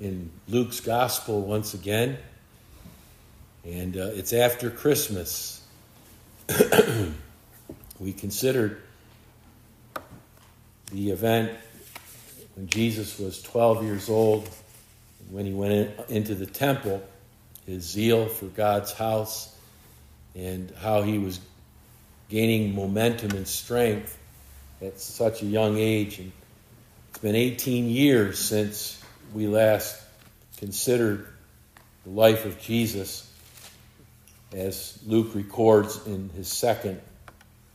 in 0.00 0.30
Luke's 0.48 0.80
gospel 0.80 1.40
once 1.42 1.74
again. 1.74 2.18
And 3.64 3.96
uh, 3.96 4.10
it's 4.14 4.32
after 4.32 4.70
Christmas. 4.70 5.62
we 7.98 8.12
considered 8.12 8.80
the 10.92 11.10
event 11.10 11.52
when 12.54 12.66
Jesus 12.66 13.18
was 13.18 13.42
12 13.42 13.84
years 13.84 14.08
old, 14.08 14.48
when 15.30 15.44
he 15.46 15.52
went 15.52 15.72
in, 15.72 15.92
into 16.08 16.34
the 16.34 16.46
temple, 16.46 17.02
his 17.66 17.82
zeal 17.82 18.26
for 18.26 18.46
God's 18.46 18.92
house, 18.92 19.54
and 20.34 20.72
how 20.80 21.02
he 21.02 21.18
was 21.18 21.40
gaining 22.28 22.74
momentum 22.74 23.32
and 23.32 23.46
strength 23.46 24.16
at 24.80 25.00
such 25.00 25.42
a 25.42 25.46
young 25.46 25.76
age. 25.76 26.18
And 26.18 26.32
it's 27.10 27.18
been 27.18 27.34
18 27.34 27.88
years 27.90 28.38
since 28.38 28.97
we 29.32 29.46
last 29.46 30.00
considered 30.56 31.26
the 32.04 32.10
life 32.10 32.44
of 32.44 32.60
Jesus, 32.60 33.30
as 34.52 34.98
Luke 35.06 35.34
records 35.34 36.06
in 36.06 36.30
his 36.30 36.48
second 36.48 37.00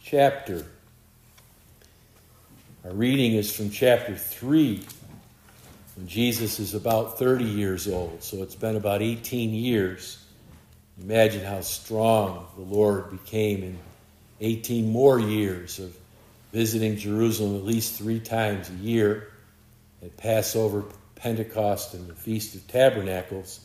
chapter. 0.02 0.66
Our 2.84 2.92
reading 2.92 3.34
is 3.34 3.56
from 3.56 3.70
chapter 3.70 4.16
3, 4.16 4.84
when 5.96 6.08
Jesus 6.08 6.60
is 6.60 6.74
about 6.74 7.20
30 7.20 7.46
years 7.46 7.88
old. 7.88 8.24
So 8.24 8.42
it's 8.44 8.56
been 8.56 8.76
about 8.76 9.02
18 9.02 9.54
years. 9.54 10.24
Imagine 11.02 11.46
how 11.46 11.62
strong 11.62 12.48
the 12.56 12.64
Lord 12.64 13.12
became 13.12 13.64
in 13.64 13.80
18 14.42 14.92
more 14.92 15.20
years 15.20 15.80
of 15.80 15.96
visiting 16.52 16.98
Jerusalem 16.98 17.56
at 17.56 17.64
least 17.64 17.98
three 17.98 18.20
times 18.20 18.70
a 18.70 18.74
year 18.74 19.32
at 20.04 20.16
Passover, 20.18 20.84
Pentecost, 21.24 21.94
and 21.94 22.06
the 22.10 22.14
Feast 22.14 22.54
of 22.54 22.68
Tabernacles, 22.68 23.62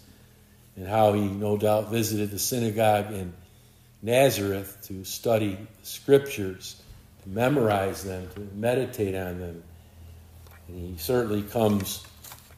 and 0.77 0.87
how 0.87 1.13
he 1.13 1.23
no 1.23 1.57
doubt 1.57 1.91
visited 1.91 2.31
the 2.31 2.39
synagogue 2.39 3.13
in 3.13 3.35
Nazareth 4.01 4.79
to 4.85 5.03
study 5.03 5.59
the 5.81 5.87
scriptures, 5.87 6.81
to 7.25 7.29
memorize 7.29 8.05
them, 8.05 8.29
to 8.37 8.49
meditate 8.55 9.17
on 9.17 9.41
them. 9.41 9.65
And 10.69 10.79
he 10.79 10.99
certainly 10.99 11.43
comes 11.43 12.07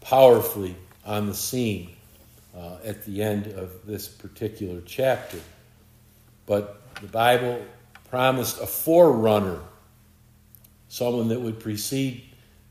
powerfully 0.02 0.76
on 1.06 1.26
the 1.26 1.34
scene 1.34 1.96
uh, 2.54 2.76
at 2.84 3.06
the 3.06 3.22
end 3.22 3.46
of 3.46 3.86
this 3.86 4.06
particular 4.06 4.82
chapter. 4.84 5.40
But 6.44 6.78
the 7.00 7.06
Bible 7.06 7.64
promised 8.10 8.60
a 8.60 8.66
forerunner, 8.66 9.60
someone 10.88 11.28
that 11.28 11.40
would 11.40 11.58
precede 11.58 12.22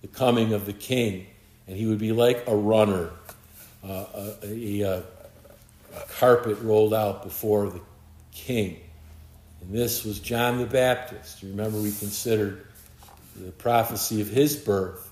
the 0.04 0.08
coming 0.08 0.54
of 0.54 0.68
the 0.68 0.74
king, 0.74 1.26
and 1.70 1.78
he 1.78 1.86
would 1.86 2.00
be 2.00 2.12
like 2.12 2.46
a 2.48 2.56
runner, 2.56 3.12
uh, 3.88 4.06
a, 4.44 4.82
a, 4.82 4.82
a, 4.82 5.04
carpet 6.18 6.58
rolled 6.62 6.96
out 6.96 7.22
before 7.22 7.70
the 7.70 7.80
king. 8.32 8.80
And 9.62 9.72
this 9.72 10.04
was 10.04 10.20
John 10.20 10.58
the 10.58 10.66
Baptist. 10.66 11.44
You 11.44 11.50
remember 11.50 11.78
we 11.78 11.92
considered 11.92 12.66
the 13.36 13.52
prophecy 13.52 14.20
of 14.20 14.30
his 14.30 14.56
birth, 14.56 15.12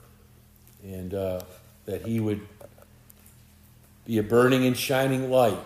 and 0.83 1.13
uh, 1.13 1.41
that 1.85 2.01
he 2.01 2.19
would 2.19 2.41
be 4.07 4.17
a 4.17 4.23
burning 4.23 4.65
and 4.65 4.75
shining 4.75 5.29
light. 5.29 5.59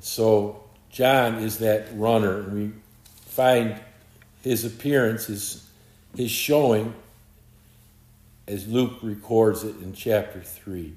So 0.00 0.64
John 0.88 1.34
is 1.34 1.58
that 1.58 1.88
runner, 1.92 2.38
and 2.38 2.52
we 2.54 2.72
find 3.26 3.78
his 4.42 4.64
appearance, 4.64 5.26
his, 5.26 5.68
his 6.16 6.30
showing, 6.30 6.94
as 8.50 8.66
Luke 8.66 8.98
records 9.00 9.62
it 9.62 9.76
in 9.80 9.92
chapter 9.92 10.40
3. 10.40 10.92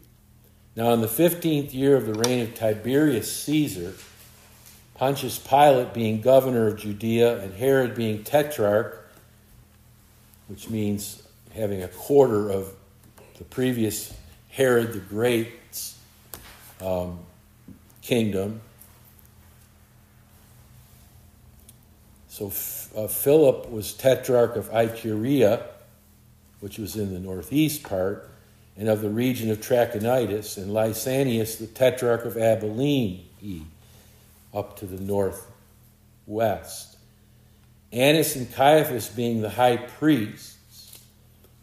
Now, 0.75 0.91
in 0.93 1.01
the 1.01 1.07
15th 1.07 1.71
year 1.71 1.95
of 1.95 2.07
the 2.07 2.15
reign 2.15 2.41
of 2.41 2.55
Tiberius 2.55 3.31
Caesar, 3.43 3.93
Pontius 4.95 5.37
Pilate 5.37 5.93
being 5.93 6.19
governor 6.19 6.67
of 6.67 6.79
Judea 6.79 7.39
and 7.41 7.53
Herod 7.53 7.93
being 7.93 8.23
tetrarch, 8.23 9.07
which 10.47 10.67
means 10.69 11.21
having 11.53 11.83
a 11.83 11.87
quarter 11.87 12.49
of 12.49 12.73
the 13.37 13.43
previous 13.43 14.15
Herod 14.49 14.93
the 14.93 14.99
Great's 14.99 15.97
um, 16.81 17.19
kingdom. 18.01 18.61
So 22.29 22.47
uh, 22.95 23.07
Philip 23.07 23.69
was 23.69 23.93
tetrarch 23.93 24.55
of 24.55 24.71
Iturea, 24.71 25.67
which 26.63 26.77
was 26.77 26.95
in 26.95 27.13
the 27.13 27.19
northeast 27.19 27.83
part, 27.83 28.29
and 28.77 28.87
of 28.87 29.01
the 29.01 29.09
region 29.09 29.51
of 29.51 29.59
Trachonitis, 29.59 30.55
and 30.55 30.71
Lysanias 30.71 31.57
the 31.57 31.67
tetrarch 31.67 32.23
of 32.23 32.37
Abilene, 32.37 33.25
up 34.53 34.77
to 34.77 34.85
the 34.85 35.03
northwest. 35.03 36.95
Annas 37.91 38.37
and 38.37 38.49
Caiaphas 38.53 39.09
being 39.09 39.41
the 39.41 39.49
high 39.49 39.75
priests, 39.75 40.97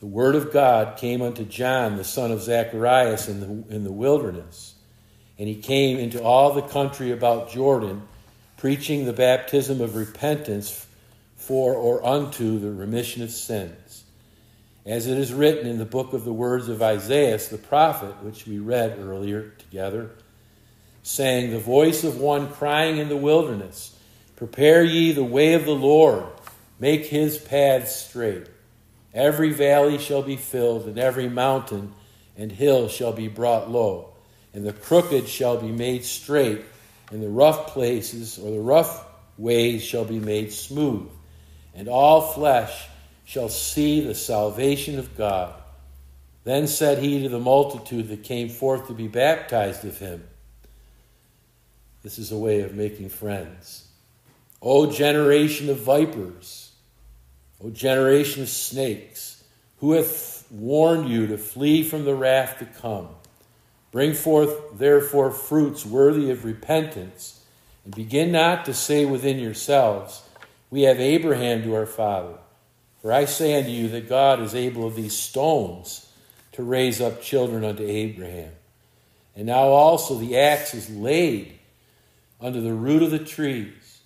the 0.01 0.07
word 0.07 0.35
of 0.35 0.53
God 0.53 0.99
came 0.99 1.23
unto 1.23 1.47
John, 1.47 1.97
the 1.97 2.05
son 2.05 2.31
of 2.31 2.43
Zacharias, 2.43 3.27
in 3.27 3.41
the, 3.41 3.75
in 3.75 3.85
the 3.85 3.93
wilderness. 3.93 4.75
And 5.39 5.49
he 5.49 5.55
came 5.55 5.97
into 5.97 6.23
all 6.23 6.53
the 6.53 6.61
country 6.61 7.11
about 7.11 7.51
Jordan, 7.51 8.03
preaching 8.59 9.07
the 9.07 9.15
baptism 9.15 9.81
of 9.81 9.97
repentance 9.97 10.87
for 11.37 11.73
or 11.73 12.07
unto 12.07 12.59
the 12.59 12.71
remission 12.71 13.23
of 13.23 13.31
sins. 13.31 14.05
As 14.87 15.07
it 15.07 15.19
is 15.19 15.33
written 15.33 15.67
in 15.67 15.79
the 15.79 15.85
book 15.85 16.15
of 16.15 16.25
the 16.25 16.33
words 16.33 16.69
of 16.69 16.81
Isaiah 16.83 17.37
the 17.37 17.59
prophet, 17.59 18.23
which 18.23 18.47
we 18.47 18.59
read 18.59 18.99
earlier 18.99 19.51
together, 19.59 20.11
saying, 21.03 21.51
The 21.51 21.59
voice 21.59 22.03
of 22.03 22.19
one 22.19 22.51
crying 22.51 22.97
in 22.97 23.09
the 23.09 23.17
wilderness, 23.17 23.97
Prepare 24.37 24.83
ye 24.83 25.13
the 25.13 25.23
way 25.23 25.53
of 25.53 25.67
the 25.67 25.75
Lord, 25.75 26.25
make 26.79 27.05
his 27.05 27.37
paths 27.37 27.95
straight. 27.95 28.47
Every 29.13 29.53
valley 29.53 29.99
shall 29.99 30.23
be 30.23 30.37
filled, 30.37 30.87
and 30.87 30.99
every 30.99 31.29
mountain 31.29 31.93
and 32.39 32.51
hill 32.51 32.89
shall 32.89 33.13
be 33.13 33.29
brought 33.29 33.71
low, 33.71 34.15
and 34.55 34.65
the 34.65 34.73
crooked 34.73 35.29
shall 35.29 35.59
be 35.59 35.71
made 35.71 36.07
straight, 36.07 36.63
and 37.11 37.23
the 37.23 37.29
rough 37.29 37.67
places 37.69 38.39
or 38.39 38.51
the 38.51 38.61
rough 38.61 39.05
ways 39.37 39.83
shall 39.83 40.07
be 40.07 40.19
made 40.19 40.53
smooth, 40.53 41.11
and 41.75 41.87
all 41.87 42.33
flesh 42.33 42.87
shall 43.31 43.49
see 43.49 44.01
the 44.01 44.13
salvation 44.13 44.99
of 44.99 45.17
God. 45.17 45.55
Then 46.43 46.67
said 46.67 46.99
he 46.99 47.23
to 47.23 47.29
the 47.29 47.39
multitude 47.39 48.09
that 48.09 48.25
came 48.25 48.49
forth 48.49 48.89
to 48.89 48.93
be 48.93 49.07
baptized 49.07 49.85
of 49.85 50.01
him, 50.01 50.27
This 52.03 52.19
is 52.19 52.33
a 52.33 52.37
way 52.37 52.63
of 52.63 52.75
making 52.75 53.11
friends. 53.11 53.87
O 54.61 54.91
generation 54.91 55.71
of 55.71 55.79
vipers! 55.79 56.73
O 57.63 57.71
generation 57.71 58.43
of 58.43 58.49
snakes, 58.49 59.45
who 59.79 59.93
hath 59.93 60.45
warned 60.51 61.09
you 61.09 61.29
to 61.29 61.39
flee 61.39 61.85
from 61.85 62.05
the 62.05 62.17
wrath 62.17 62.59
to 62.59 62.65
come? 62.65 63.11
Bring 63.93 64.13
forth, 64.13 64.77
therefore, 64.77 65.31
fruits 65.31 65.87
worthy 65.87 66.33
of 66.33 66.45
repentance, 66.45 67.45
and 67.85 67.95
begin 67.95 68.33
not 68.33 68.65
to 68.65 68.75
say 68.75 69.05
within 69.05 69.39
yourselves, 69.39 70.23
We 70.69 70.83
have 70.83 70.99
Abraham 70.99 71.63
to 71.63 71.77
our 71.77 71.87
father. 71.87 72.39
For 73.03 73.13
I 73.13 73.25
say 73.25 73.59
unto 73.59 73.71
you 73.71 73.89
that 73.89 74.09
God 74.09 74.41
is 74.41 74.55
able 74.55 74.87
of 74.87 74.95
these 74.95 75.17
stones 75.17 76.11
to 76.53 76.63
raise 76.63 77.01
up 77.01 77.23
children 77.23 77.65
unto 77.65 77.83
Abraham. 77.83 78.53
And 79.35 79.47
now 79.47 79.69
also 79.69 80.17
the 80.17 80.39
axe 80.39 80.75
is 80.75 80.91
laid 80.91 81.59
under 82.41 82.61
the 82.61 82.75
root 82.75 83.03
of 83.03 83.11
the 83.11 83.19
trees. 83.19 84.01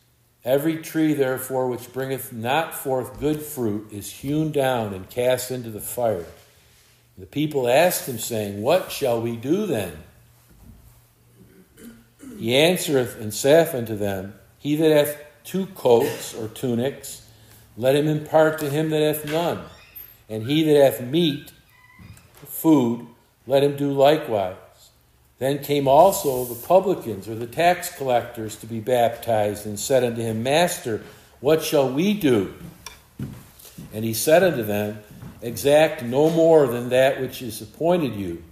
Every 0.45 0.77
tree, 0.79 1.15
therefore, 1.15 1.69
which 1.69 1.93
bringeth 1.93 2.33
not 2.33 2.75
forth 2.75 3.19
good 3.19 3.41
fruit 3.41 3.91
is 3.93 4.11
hewn 4.11 4.53
down 4.53 4.93
and 4.93 5.09
cast 5.09 5.51
into 5.51 5.71
the 5.71 5.81
fire. 5.81 6.27
The 7.17 7.27
people 7.27 7.69
asked 7.69 8.09
him, 8.09 8.19
saying, 8.19 8.61
What 8.61 8.93
shall 8.93 9.21
we 9.21 9.37
do 9.37 9.67
then? 9.67 9.97
He 12.39 12.57
answereth 12.57 13.19
and 13.21 13.33
saith 13.33 13.75
unto 13.75 13.97
them, 13.97 14.35
He 14.59 14.77
that 14.77 14.91
hath 14.91 15.17
two 15.45 15.67
coats 15.67 16.35
or 16.35 16.49
tunics, 16.49 17.24
let 17.77 17.97
him 17.97 18.09
impart 18.09 18.59
to 18.61 18.71
him 18.71 18.91
that 18.91 19.03
hath 19.03 19.25
none. 19.25 19.65
And 20.29 20.45
he 20.45 20.63
that 20.65 20.77
hath 20.77 21.01
meat, 21.01 21.53
food, 22.47 23.07
let 23.47 23.63
him 23.63 23.77
do 23.77 23.91
likewise. 23.93 24.57
Then 25.39 25.59
came 25.59 25.89
also 25.89 26.45
the 26.45 26.67
publicans 26.67 27.29
or 27.29 27.35
the 27.35 27.47
tax 27.47 27.95
collectors 27.97 28.57
to 28.57 28.67
be 28.67 28.81
baptized, 28.81 29.67
and 29.67 29.79
said 29.79 30.05
unto 30.05 30.23
him, 30.23 30.43
Master, 30.43 31.03
what 31.41 31.63
shall 31.63 31.91
we 31.91 32.15
do? 32.15 32.55
And 33.93 34.05
he 34.05 34.15
said 34.15 34.43
unto 34.43 34.63
them, 34.63 35.01
Exact 35.43 36.03
no 36.03 36.31
more 36.31 36.67
than 36.67 36.89
that 36.89 37.21
which 37.21 37.43
is 37.43 37.61
appointed 37.61 38.15
you. 38.15 38.43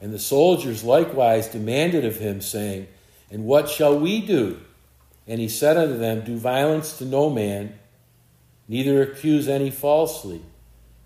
And 0.00 0.12
the 0.12 0.18
soldiers 0.18 0.84
likewise 0.84 1.48
demanded 1.48 2.04
of 2.04 2.16
him, 2.16 2.40
saying, 2.40 2.88
And 3.30 3.44
what 3.44 3.70
shall 3.70 3.98
we 3.98 4.20
do? 4.20 4.60
And 5.26 5.40
he 5.40 5.48
said 5.48 5.76
unto 5.76 5.96
them, 5.96 6.24
Do 6.24 6.36
violence 6.36 6.98
to 6.98 7.04
no 7.04 7.30
man, 7.30 7.78
neither 8.68 9.02
accuse 9.02 9.48
any 9.48 9.70
falsely, 9.70 10.42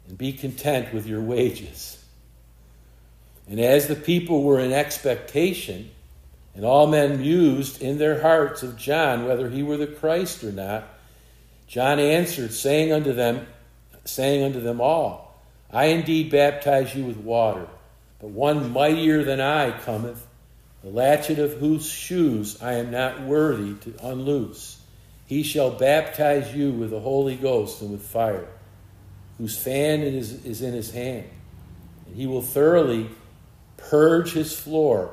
and 0.09 0.19
be 0.19 0.33
content 0.33 0.93
with 0.93 1.07
your 1.07 1.21
wages. 1.21 2.05
And 3.49 3.61
as 3.61 3.87
the 3.87 3.97
people 3.97 4.43
were 4.43 4.61
in 4.61 4.73
expectation, 4.73 5.91
and 6.55 6.65
all 6.65 6.87
men 6.87 7.21
mused 7.21 7.81
in 7.81 7.99
their 7.99 8.21
hearts 8.21 8.63
of 8.63 8.77
John 8.77 9.27
whether 9.27 9.49
he 9.49 9.63
were 9.63 9.77
the 9.77 9.87
Christ 9.87 10.45
or 10.45 10.53
not, 10.53 10.85
John 11.67 11.99
answered, 11.99 12.53
saying 12.53 12.93
unto 12.93 13.13
them, 13.13 13.47
saying 14.05 14.45
unto 14.45 14.61
them 14.61 14.81
all, 14.81 15.41
I 15.71 15.87
indeed 15.87 16.31
baptize 16.31 16.95
you 16.95 17.05
with 17.05 17.17
water, 17.17 17.67
but 18.21 18.29
one 18.29 18.73
mightier 18.73 19.25
than 19.25 19.41
I 19.41 19.71
cometh, 19.71 20.27
the 20.83 20.91
latchet 20.91 21.39
of 21.39 21.55
whose 21.55 21.89
shoes 21.89 22.61
I 22.61 22.75
am 22.75 22.91
not 22.91 23.23
worthy 23.23 23.75
to 23.75 24.07
unloose. 24.07 24.82
He 25.27 25.43
shall 25.43 25.71
baptize 25.71 26.55
you 26.55 26.73
with 26.73 26.91
the 26.91 27.01
Holy 27.01 27.37
Ghost 27.37 27.81
and 27.81 27.91
with 27.91 28.03
fire, 28.03 28.49
whose 29.39 29.57
fan 29.57 30.01
is, 30.01 30.45
is 30.45 30.63
in 30.63 30.75
his 30.75 30.91
hand. 30.91 31.29
And 32.07 32.17
he 32.17 32.27
will 32.27 32.43
thoroughly 32.43 33.09
purge 33.77 34.33
his 34.33 34.59
floor, 34.59 35.13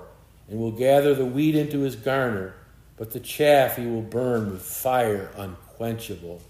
and 0.49 0.59
will 0.59 0.71
gather 0.71 1.13
the 1.13 1.25
wheat 1.25 1.55
into 1.55 1.81
his 1.81 1.95
garner, 1.95 2.53
but 2.97 3.11
the 3.11 3.19
chaff 3.19 3.77
he 3.77 3.85
will 3.85 4.01
burn 4.01 4.51
with 4.51 4.61
fire 4.61 5.31
unquenchable. 5.37 6.41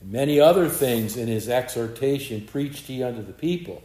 And 0.00 0.12
many 0.12 0.40
other 0.40 0.68
things 0.68 1.16
in 1.16 1.28
his 1.28 1.48
exhortation 1.48 2.46
preached 2.46 2.86
he 2.86 3.02
unto 3.02 3.22
the 3.22 3.32
people. 3.32 3.82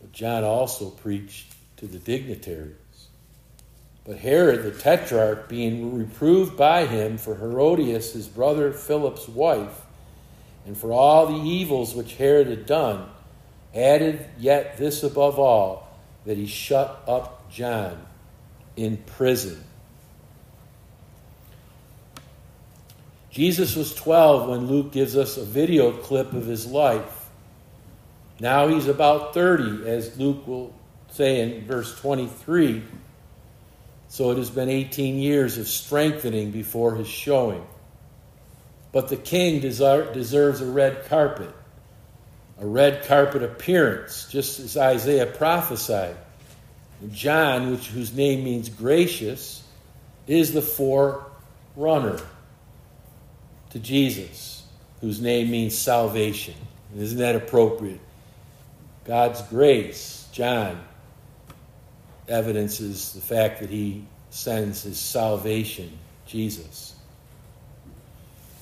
But 0.00 0.12
John 0.12 0.44
also 0.44 0.90
preached 0.90 1.54
to 1.78 1.86
the 1.86 1.98
dignitaries. 1.98 2.76
But 4.06 4.18
Herod 4.18 4.62
the 4.62 4.70
tetrarch, 4.70 5.48
being 5.48 5.98
reproved 5.98 6.56
by 6.56 6.86
him 6.86 7.18
for 7.18 7.34
Herodias, 7.34 8.12
his 8.12 8.28
brother 8.28 8.72
Philip's 8.72 9.28
wife, 9.28 9.82
and 10.64 10.78
for 10.78 10.92
all 10.92 11.26
the 11.26 11.48
evils 11.48 11.94
which 11.94 12.14
Herod 12.14 12.46
had 12.46 12.66
done, 12.66 13.08
added 13.74 14.24
yet 14.38 14.78
this 14.78 15.02
above 15.02 15.40
all, 15.40 15.88
that 16.24 16.36
he 16.36 16.46
shut 16.46 17.02
up 17.08 17.50
John 17.50 18.06
in 18.76 18.98
prison. 18.98 19.64
Jesus 23.30 23.76
was 23.76 23.94
12 23.94 24.48
when 24.48 24.66
Luke 24.66 24.92
gives 24.92 25.16
us 25.16 25.36
a 25.36 25.44
video 25.44 25.92
clip 25.92 26.32
of 26.32 26.46
his 26.46 26.66
life. 26.66 27.28
Now 28.38 28.68
he's 28.68 28.86
about 28.86 29.34
30, 29.34 29.86
as 29.86 30.16
Luke 30.18 30.46
will 30.46 30.72
say 31.10 31.40
in 31.40 31.66
verse 31.66 31.98
23. 32.00 32.82
So 34.16 34.30
it 34.30 34.38
has 34.38 34.48
been 34.48 34.70
18 34.70 35.18
years 35.18 35.58
of 35.58 35.68
strengthening 35.68 36.50
before 36.50 36.94
his 36.94 37.06
showing. 37.06 37.62
But 38.90 39.08
the 39.08 39.16
king 39.18 39.60
deserves 39.60 40.62
a 40.62 40.64
red 40.64 41.04
carpet, 41.10 41.54
a 42.58 42.66
red 42.66 43.04
carpet 43.04 43.42
appearance, 43.42 44.26
just 44.30 44.58
as 44.58 44.74
Isaiah 44.74 45.26
prophesied. 45.26 46.16
And 47.02 47.12
John, 47.12 47.70
which, 47.70 47.88
whose 47.88 48.14
name 48.14 48.42
means 48.42 48.70
gracious, 48.70 49.62
is 50.26 50.54
the 50.54 50.62
forerunner 50.62 52.18
to 53.68 53.78
Jesus, 53.78 54.62
whose 55.02 55.20
name 55.20 55.50
means 55.50 55.76
salvation. 55.76 56.54
Isn't 56.96 57.18
that 57.18 57.36
appropriate? 57.36 58.00
God's 59.04 59.42
grace, 59.42 60.26
John, 60.32 60.82
evidences 62.28 63.12
the 63.12 63.20
fact 63.20 63.60
that 63.60 63.70
he 63.70 64.04
sends 64.30 64.82
his 64.82 64.98
salvation, 64.98 65.90
Jesus. 66.26 66.94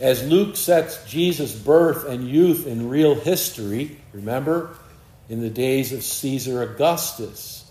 As 0.01 0.27
Luke 0.29 0.57
sets 0.57 1.09
Jesus' 1.09 1.55
birth 1.55 2.07
and 2.09 2.29
youth 2.29 2.67
in 2.67 2.89
real 2.89 3.15
history, 3.15 3.97
remember, 4.13 4.77
in 5.29 5.41
the 5.41 5.51
days 5.51 5.93
of 5.93 6.03
Caesar 6.03 6.63
Augustus, 6.63 7.71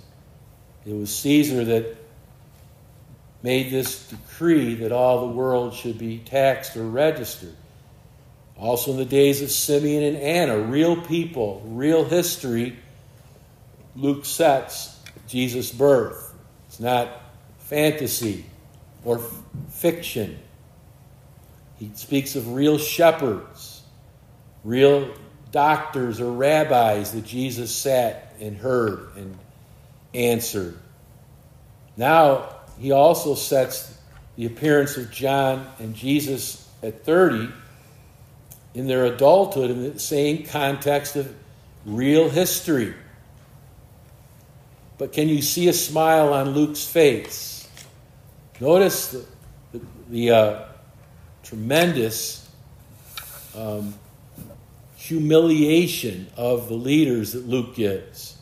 it 0.85 0.93
was 0.93 1.15
Caesar 1.17 1.63
that 1.65 1.97
made 3.41 3.71
this 3.71 4.07
decree 4.07 4.75
that 4.75 4.91
all 4.91 5.27
the 5.27 5.33
world 5.33 5.73
should 5.73 5.97
be 5.97 6.19
taxed 6.19 6.77
or 6.77 6.83
registered. 6.83 7.55
Also, 8.57 8.91
in 8.91 8.97
the 8.97 9.05
days 9.05 9.41
of 9.41 9.51
Simeon 9.51 10.03
and 10.03 10.17
Anna, 10.17 10.57
real 10.57 11.01
people, 11.01 11.61
real 11.65 12.05
history, 12.05 12.77
Luke 13.95 14.25
sets 14.25 14.92
Jesus' 15.33 15.71
birth. 15.71 16.31
It's 16.67 16.79
not 16.79 17.09
fantasy 17.57 18.45
or 19.03 19.17
f- 19.17 19.41
fiction. 19.71 20.37
He 21.79 21.89
speaks 21.95 22.35
of 22.35 22.53
real 22.53 22.77
shepherds, 22.77 23.81
real 24.63 25.11
doctors 25.51 26.21
or 26.21 26.31
rabbis 26.31 27.13
that 27.13 27.25
Jesus 27.25 27.73
sat 27.73 28.35
and 28.39 28.55
heard 28.55 29.09
and 29.15 29.35
answered. 30.13 30.77
Now, 31.97 32.55
he 32.77 32.91
also 32.91 33.33
sets 33.33 33.97
the 34.35 34.45
appearance 34.45 34.97
of 34.97 35.09
John 35.09 35.67
and 35.79 35.95
Jesus 35.95 36.69
at 36.83 37.03
30 37.03 37.51
in 38.75 38.85
their 38.85 39.05
adulthood 39.05 39.71
in 39.71 39.93
the 39.93 39.99
same 39.99 40.45
context 40.45 41.15
of 41.15 41.33
real 41.87 42.29
history. 42.29 42.93
But 45.03 45.11
can 45.11 45.27
you 45.27 45.41
see 45.41 45.67
a 45.67 45.73
smile 45.73 46.33
on 46.33 46.51
Luke's 46.51 46.85
face? 46.85 47.67
Notice 48.61 49.09
the, 49.09 49.25
the, 49.73 49.81
the 50.09 50.31
uh, 50.31 50.65
tremendous 51.43 52.49
um, 53.53 53.95
humiliation 54.95 56.27
of 56.37 56.69
the 56.69 56.75
leaders 56.75 57.33
that 57.33 57.45
Luke 57.45 57.75
gives. 57.75 58.37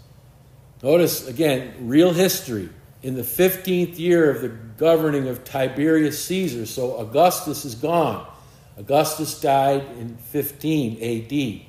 Notice, 0.83 1.27
again, 1.27 1.73
real 1.79 2.13
history. 2.13 2.69
In 3.01 3.15
the 3.15 3.23
15th 3.23 3.97
year 3.97 4.29
of 4.29 4.41
the 4.41 4.49
governing 4.49 5.29
of 5.29 5.43
Tiberius 5.43 6.23
Caesar, 6.25 6.67
so 6.67 6.97
Augustus 6.97 7.65
is 7.65 7.73
gone. 7.73 8.31
Augustus 8.77 9.41
died 9.41 9.83
in 9.97 10.15
15 10.15 10.97
AD. 11.01 11.65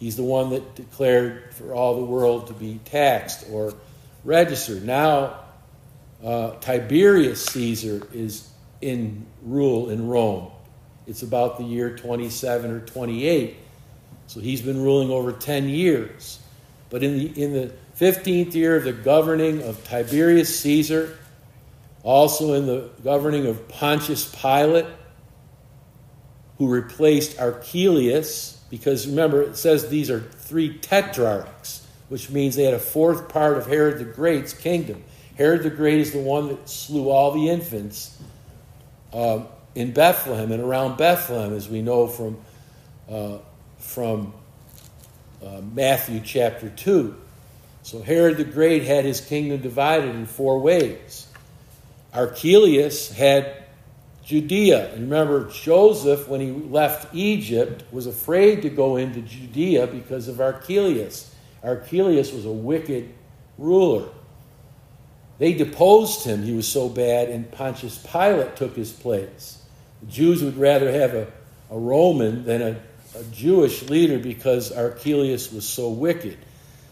He's 0.00 0.16
the 0.16 0.24
one 0.24 0.50
that 0.50 0.74
declared 0.74 1.54
for 1.54 1.72
all 1.72 1.94
the 1.94 2.04
world 2.04 2.48
to 2.48 2.52
be 2.52 2.80
taxed 2.84 3.46
or 3.48 3.72
registered. 4.24 4.84
Now, 4.84 5.40
uh, 6.24 6.52
Tiberius 6.60 7.44
Caesar 7.46 8.06
is 8.12 8.48
in 8.80 9.26
rule 9.42 9.90
in 9.90 10.08
Rome. 10.08 10.50
It's 11.06 11.22
about 11.22 11.58
the 11.58 11.64
year 11.64 11.96
27 11.96 12.70
or 12.70 12.80
28. 12.80 13.56
So 14.26 14.40
he's 14.40 14.62
been 14.62 14.82
ruling 14.82 15.10
over 15.10 15.32
10 15.32 15.68
years. 15.68 16.38
But 16.90 17.02
in 17.02 17.18
the, 17.18 17.42
in 17.42 17.52
the 17.52 17.72
15th 17.98 18.54
year 18.54 18.76
of 18.76 18.84
the 18.84 18.92
governing 18.92 19.62
of 19.62 19.82
Tiberius 19.84 20.60
Caesar, 20.60 21.18
also 22.02 22.54
in 22.54 22.66
the 22.66 22.90
governing 23.02 23.46
of 23.46 23.68
Pontius 23.68 24.32
Pilate, 24.34 24.86
who 26.58 26.68
replaced 26.68 27.38
Archelaus, 27.40 28.62
because 28.70 29.06
remember, 29.06 29.42
it 29.42 29.56
says 29.56 29.88
these 29.88 30.10
are 30.10 30.20
three 30.20 30.78
tetrarchs, 30.78 31.81
which 32.12 32.28
means 32.28 32.56
they 32.56 32.64
had 32.64 32.74
a 32.74 32.78
fourth 32.78 33.30
part 33.30 33.56
of 33.56 33.66
Herod 33.66 33.98
the 33.98 34.04
Great's 34.04 34.52
kingdom. 34.52 35.02
Herod 35.38 35.62
the 35.62 35.70
Great 35.70 35.98
is 35.98 36.12
the 36.12 36.18
one 36.18 36.48
that 36.48 36.68
slew 36.68 37.08
all 37.08 37.30
the 37.30 37.48
infants 37.48 38.18
um, 39.14 39.46
in 39.74 39.92
Bethlehem 39.92 40.52
and 40.52 40.62
around 40.62 40.98
Bethlehem, 40.98 41.54
as 41.54 41.70
we 41.70 41.80
know 41.80 42.06
from, 42.06 42.36
uh, 43.08 43.38
from 43.78 44.34
uh, 45.42 45.62
Matthew 45.72 46.20
chapter 46.22 46.68
2. 46.68 47.16
So 47.82 48.02
Herod 48.02 48.36
the 48.36 48.44
Great 48.44 48.82
had 48.82 49.06
his 49.06 49.22
kingdom 49.22 49.62
divided 49.62 50.14
in 50.14 50.26
four 50.26 50.60
ways. 50.60 51.28
Archelaus 52.12 53.10
had 53.10 53.64
Judea. 54.22 54.92
And 54.92 55.04
remember, 55.04 55.48
Joseph, 55.48 56.28
when 56.28 56.42
he 56.42 56.50
left 56.50 57.14
Egypt, 57.14 57.84
was 57.90 58.06
afraid 58.06 58.60
to 58.60 58.68
go 58.68 58.96
into 58.96 59.22
Judea 59.22 59.86
because 59.86 60.28
of 60.28 60.42
Archelaus. 60.42 61.31
Archelaus 61.62 62.32
was 62.32 62.44
a 62.44 62.52
wicked 62.52 63.12
ruler. 63.58 64.08
They 65.38 65.54
deposed 65.54 66.24
him, 66.24 66.42
he 66.42 66.52
was 66.52 66.68
so 66.68 66.88
bad, 66.88 67.28
and 67.28 67.50
Pontius 67.50 67.98
Pilate 67.98 68.56
took 68.56 68.76
his 68.76 68.92
place. 68.92 69.62
The 70.00 70.06
Jews 70.06 70.42
would 70.42 70.56
rather 70.56 70.90
have 70.90 71.14
a, 71.14 71.26
a 71.70 71.78
Roman 71.78 72.44
than 72.44 72.62
a, 72.62 72.80
a 73.18 73.24
Jewish 73.32 73.82
leader 73.88 74.18
because 74.18 74.72
Archelaus 74.72 75.52
was 75.52 75.66
so 75.66 75.90
wicked. 75.90 76.38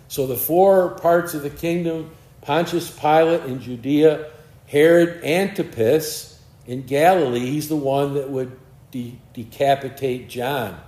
So 0.09 0.27
the 0.27 0.37
four 0.37 0.91
parts 0.91 1.35
of 1.35 1.43
the 1.43 1.51
kingdom 1.51 2.11
Pontius 2.43 2.91
Pilate 2.91 3.45
in 3.45 3.61
Judea, 3.61 4.31
Herod 4.67 5.23
Antipas 5.25 6.41
in 6.67 6.83
Galilee, 6.83 7.41
he's 7.41 7.69
the 7.69 7.77
one 7.77 8.15
that 8.15 8.31
would 8.31 8.59
de- 8.91 9.19
decapitate 9.35 10.29
John. 10.29 10.81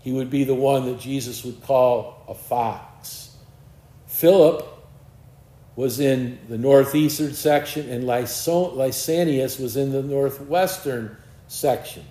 He 0.00 0.12
would 0.12 0.30
be 0.30 0.44
the 0.44 0.54
one 0.54 0.86
that 0.86 1.00
Jesus 1.00 1.44
would 1.44 1.62
call 1.62 2.24
a 2.28 2.34
fox. 2.34 2.89
Philip 4.20 4.66
was 5.76 5.98
in 5.98 6.38
the 6.50 6.58
northeastern 6.58 7.32
section, 7.32 7.88
and 7.88 8.04
Lysanias 8.04 9.58
was 9.58 9.78
in 9.78 9.92
the 9.92 10.02
northwestern 10.02 11.16
section. 11.48 12.04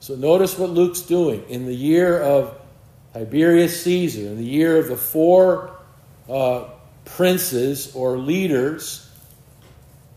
So 0.00 0.16
notice 0.16 0.58
what 0.58 0.68
Luke's 0.68 1.00
doing. 1.00 1.48
In 1.48 1.64
the 1.64 1.74
year 1.74 2.20
of 2.20 2.60
Tiberius 3.14 3.82
Caesar, 3.84 4.20
in 4.20 4.36
the 4.36 4.44
year 4.44 4.76
of 4.76 4.88
the 4.88 4.98
four 4.98 5.74
uh, 6.28 6.64
princes 7.06 7.94
or 7.94 8.18
leaders 8.18 9.08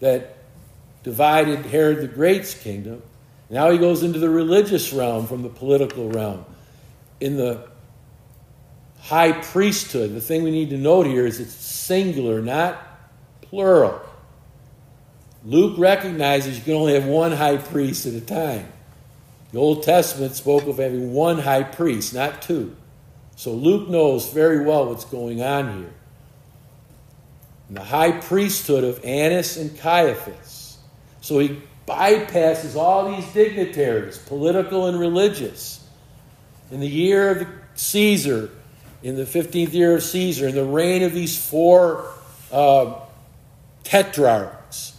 that 0.01 0.35
divided 1.03 1.65
Herod 1.67 2.01
the 2.01 2.07
Great's 2.09 2.53
kingdom. 2.53 3.01
Now 3.49 3.71
he 3.71 3.77
goes 3.77 4.03
into 4.03 4.19
the 4.19 4.29
religious 4.29 4.91
realm 4.91 5.25
from 5.25 5.43
the 5.43 5.49
political 5.49 6.09
realm. 6.09 6.43
In 7.21 7.37
the 7.37 7.68
high 8.99 9.31
priesthood, 9.31 10.13
the 10.13 10.21
thing 10.21 10.43
we 10.43 10.51
need 10.51 10.69
to 10.71 10.77
note 10.77 11.05
here 11.05 11.25
is 11.25 11.39
it's 11.39 11.53
singular, 11.53 12.41
not 12.41 12.77
plural. 13.41 14.01
Luke 15.43 15.77
recognizes 15.77 16.57
you 16.57 16.63
can 16.63 16.73
only 16.73 16.93
have 16.93 17.05
one 17.05 17.31
high 17.31 17.57
priest 17.57 18.05
at 18.05 18.13
a 18.13 18.21
time. 18.21 18.71
The 19.51 19.59
Old 19.59 19.83
Testament 19.83 20.35
spoke 20.35 20.67
of 20.67 20.77
having 20.77 21.13
one 21.13 21.39
high 21.39 21.63
priest, 21.63 22.13
not 22.13 22.41
two. 22.41 22.75
So 23.35 23.53
Luke 23.53 23.89
knows 23.89 24.31
very 24.31 24.63
well 24.65 24.87
what's 24.87 25.05
going 25.05 25.41
on 25.41 25.77
here. 25.77 25.93
And 27.69 27.77
the 27.77 27.83
high 27.83 28.11
priesthood 28.11 28.83
of 28.83 29.03
Annas 29.03 29.57
and 29.57 29.75
Caiaphas. 29.77 30.77
So 31.21 31.39
he 31.39 31.61
bypasses 31.87 32.75
all 32.75 33.15
these 33.15 33.25
dignitaries, 33.33 34.17
political 34.17 34.87
and 34.87 34.99
religious. 34.99 35.83
In 36.69 36.81
the 36.81 36.87
year 36.87 37.31
of 37.31 37.47
Caesar, 37.75 38.51
in 39.01 39.15
the 39.15 39.23
15th 39.23 39.73
year 39.73 39.95
of 39.95 40.03
Caesar, 40.03 40.47
in 40.47 40.55
the 40.55 40.63
reign 40.63 41.03
of 41.03 41.13
these 41.13 41.37
four 41.37 42.11
uh, 42.51 42.95
tetrarchs, 43.83 44.93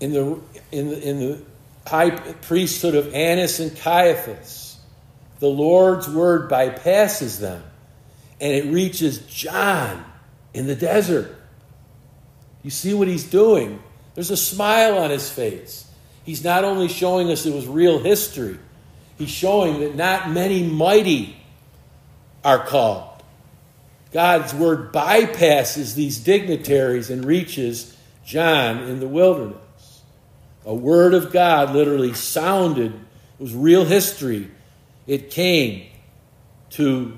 in 0.00 0.12
the, 0.12 0.40
in, 0.72 0.90
the, 0.90 1.08
in 1.08 1.18
the 1.20 1.42
high 1.86 2.10
priesthood 2.10 2.94
of 2.94 3.14
Annas 3.14 3.60
and 3.60 3.76
Caiaphas, 3.76 4.78
the 5.40 5.48
Lord's 5.48 6.08
word 6.08 6.50
bypasses 6.50 7.40
them 7.40 7.62
and 8.40 8.52
it 8.52 8.72
reaches 8.72 9.18
John 9.26 10.04
in 10.54 10.66
the 10.66 10.74
desert. 10.74 11.34
You 12.62 12.70
see 12.70 12.94
what 12.94 13.08
he's 13.08 13.24
doing? 13.24 13.82
There's 14.14 14.30
a 14.30 14.36
smile 14.36 14.98
on 14.98 15.10
his 15.10 15.30
face. 15.30 15.88
He's 16.24 16.44
not 16.44 16.64
only 16.64 16.88
showing 16.88 17.30
us 17.30 17.46
it 17.46 17.54
was 17.54 17.66
real 17.66 17.98
history, 17.98 18.58
he's 19.16 19.30
showing 19.30 19.80
that 19.80 19.96
not 19.96 20.30
many 20.30 20.62
mighty 20.62 21.36
are 22.44 22.64
called. 22.64 23.17
God's 24.12 24.54
word 24.54 24.92
bypasses 24.92 25.94
these 25.94 26.18
dignitaries 26.18 27.10
and 27.10 27.24
reaches 27.24 27.96
John 28.24 28.78
in 28.84 29.00
the 29.00 29.08
wilderness. 29.08 30.02
A 30.64 30.74
word 30.74 31.14
of 31.14 31.32
God 31.32 31.74
literally 31.74 32.14
sounded, 32.14 32.92
it 32.92 33.42
was 33.42 33.54
real 33.54 33.84
history. 33.84 34.50
It 35.06 35.30
came 35.30 35.86
to 36.70 37.16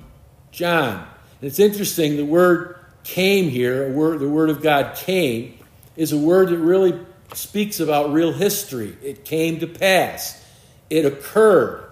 John. 0.53 1.07
And 1.41 1.49
it's 1.49 1.59
interesting, 1.59 2.17
the 2.17 2.25
word 2.25 2.77
came 3.03 3.49
here, 3.49 3.91
word, 3.93 4.21
the 4.21 4.29
word 4.29 4.51
of 4.51 4.63
God 4.63 4.95
came, 4.95 5.59
is 5.97 6.13
a 6.13 6.19
word 6.19 6.51
that 6.51 6.59
really 6.59 6.99
speaks 7.35 7.81
about 7.81 8.13
real 8.13 8.33
history. 8.33 8.97
It 9.03 9.25
came 9.25 9.61
to 9.61 9.67
pass, 9.67 10.45
it 10.89 11.05
occurred. 11.05 11.90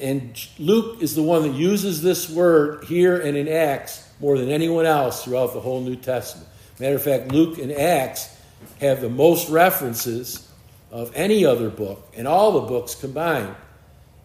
And 0.00 0.38
Luke 0.58 1.02
is 1.02 1.14
the 1.14 1.22
one 1.22 1.42
that 1.42 1.54
uses 1.54 2.02
this 2.02 2.28
word 2.28 2.84
here 2.84 3.18
and 3.18 3.36
in 3.36 3.48
Acts 3.48 4.08
more 4.20 4.38
than 4.38 4.48
anyone 4.48 4.86
else 4.86 5.24
throughout 5.24 5.52
the 5.52 5.60
whole 5.60 5.80
New 5.80 5.96
Testament. 5.96 6.48
Matter 6.78 6.96
of 6.96 7.02
fact, 7.02 7.32
Luke 7.32 7.58
and 7.58 7.72
Acts 7.72 8.36
have 8.80 9.00
the 9.00 9.08
most 9.08 9.48
references 9.50 10.48
of 10.90 11.12
any 11.14 11.44
other 11.44 11.70
book, 11.70 12.12
and 12.16 12.26
all 12.26 12.52
the 12.52 12.66
books 12.66 12.94
combined 12.94 13.54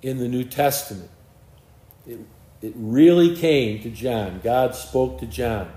in 0.02 0.18
the 0.18 0.28
New 0.28 0.44
Testament. 0.44 1.10
It, 2.08 2.20
it 2.62 2.74
really 2.76 3.36
came 3.36 3.82
to 3.84 3.90
John. 3.90 4.40
God 4.44 4.74
spoke 4.76 5.20
to 5.20 5.28
John. 5.28 5.72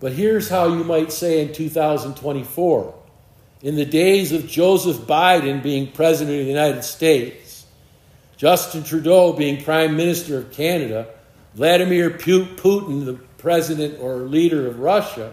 But 0.00 0.12
here's 0.12 0.48
how 0.48 0.68
you 0.68 0.84
might 0.84 1.12
say 1.12 1.40
in 1.42 1.52
2024 1.52 2.94
in 3.62 3.74
the 3.76 3.84
days 3.84 4.32
of 4.32 4.46
Joseph 4.46 4.98
Biden 4.98 5.62
being 5.62 5.90
president 5.90 6.38
of 6.38 6.44
the 6.44 6.50
United 6.50 6.82
States, 6.82 7.45
Justin 8.36 8.84
Trudeau 8.84 9.32
being 9.32 9.64
Prime 9.64 9.96
Minister 9.96 10.38
of 10.38 10.52
Canada, 10.52 11.08
Vladimir 11.54 12.10
Putin, 12.10 13.04
the 13.04 13.14
president 13.38 13.98
or 14.00 14.16
leader 14.16 14.66
of 14.66 14.78
Russia, 14.78 15.32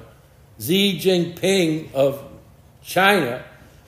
Xi 0.59 0.99
Jinping 0.99 1.93
of 1.93 2.23
China, 2.81 3.43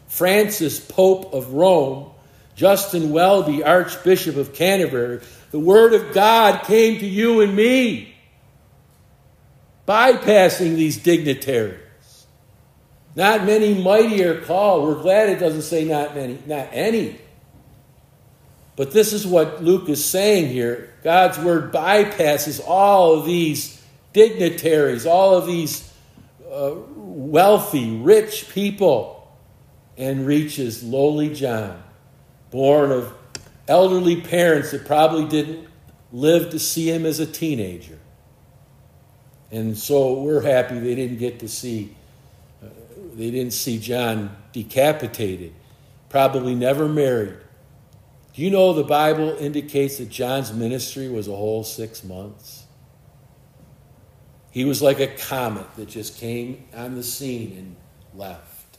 Francis, 0.07 0.79
Pope 0.79 1.33
of 1.33 1.53
Rome, 1.53 2.11
Justin 2.55 3.11
Welby, 3.11 3.63
Archbishop 3.63 4.35
of 4.35 4.53
Canterbury, 4.53 5.21
the 5.51 5.59
Word 5.59 5.93
of 5.93 6.13
God 6.13 6.63
came 6.65 6.99
to 6.99 7.05
you 7.05 7.41
and 7.41 7.55
me, 7.55 8.15
bypassing 9.87 10.75
these 10.75 10.97
dignitaries. 10.97 11.79
Not 13.15 13.45
many 13.45 13.81
mighty 13.81 14.23
are 14.25 14.41
called. 14.41 14.83
We're 14.83 15.01
glad 15.01 15.29
it 15.29 15.39
doesn't 15.39 15.61
say 15.61 15.85
not 15.85 16.15
many, 16.15 16.37
not 16.45 16.67
any. 16.73 17.19
But 18.75 18.91
this 18.91 19.13
is 19.13 19.25
what 19.25 19.63
Luke 19.63 19.87
is 19.89 20.03
saying 20.03 20.49
here. 20.49 20.93
God's 21.03 21.39
word 21.39 21.71
bypasses 21.71 22.61
all 22.65 23.13
of 23.13 23.25
these 23.25 23.81
dignitaries, 24.11 25.05
all 25.05 25.35
of 25.35 25.47
these 25.47 25.89
uh, 26.51 26.73
wealthy, 26.95 27.97
rich 27.97 28.49
people, 28.49 29.33
and 29.97 30.27
reaches 30.27 30.83
lowly 30.83 31.33
John, 31.33 31.81
born 32.51 32.91
of 32.91 33.13
elderly 33.67 34.19
parents 34.19 34.71
that 34.71 34.85
probably 34.85 35.25
didn't 35.25 35.67
live 36.11 36.49
to 36.49 36.59
see 36.59 36.91
him 36.91 37.05
as 37.05 37.19
a 37.19 37.25
teenager. 37.25 37.97
And 39.51 39.77
so 39.77 40.21
we're 40.21 40.41
happy 40.41 40.79
they 40.79 40.95
didn't 40.95 41.17
get 41.17 41.39
to 41.39 41.47
see, 41.47 41.95
uh, 42.61 42.67
they 43.13 43.31
didn't 43.31 43.53
see 43.53 43.79
John 43.79 44.35
decapitated, 44.51 45.53
probably 46.09 46.55
never 46.55 46.89
married 46.89 47.37
do 48.35 48.41
you 48.41 48.51
know 48.51 48.73
the 48.73 48.83
Bible 48.83 49.37
indicates 49.39 49.97
that 49.97 50.09
John's 50.09 50.51
ministry 50.51 51.07
was 51.07 51.29
a 51.29 51.35
whole 51.35 51.63
six 51.63 52.03
months? 52.03 52.65
He 54.51 54.65
was 54.65 54.81
like 54.81 54.99
a 54.99 55.07
comet 55.07 55.73
that 55.77 55.87
just 55.87 56.17
came 56.17 56.65
on 56.75 56.95
the 56.95 57.03
scene 57.03 57.55
and 57.57 57.75
left. 58.13 58.77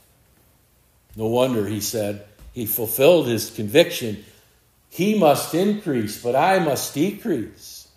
No 1.15 1.25
wonder 1.25 1.65
he 1.65 1.81
said 1.81 2.27
he 2.53 2.67
fulfilled 2.67 3.27
his 3.27 3.49
conviction. 3.49 4.23
He 4.89 5.17
must 5.17 5.55
increase, 5.55 6.21
but 6.21 6.35
I 6.35 6.59
must 6.59 6.93
decrease. 6.93 7.87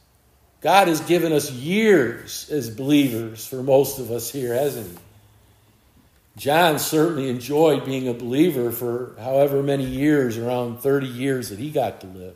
God 0.62 0.88
has 0.88 1.00
given 1.02 1.32
us 1.32 1.50
years 1.50 2.48
as 2.50 2.70
believers 2.70 3.46
for 3.46 3.62
most 3.62 3.98
of 3.98 4.10
us 4.10 4.30
here, 4.30 4.54
hasn't 4.54 4.90
he? 4.90 4.98
John 6.40 6.78
certainly 6.78 7.28
enjoyed 7.28 7.84
being 7.84 8.08
a 8.08 8.14
believer 8.14 8.72
for 8.72 9.14
however 9.18 9.62
many 9.62 9.84
years, 9.84 10.38
around 10.38 10.78
30 10.78 11.06
years 11.06 11.50
that 11.50 11.58
he 11.58 11.70
got 11.70 12.00
to 12.00 12.06
live. 12.06 12.34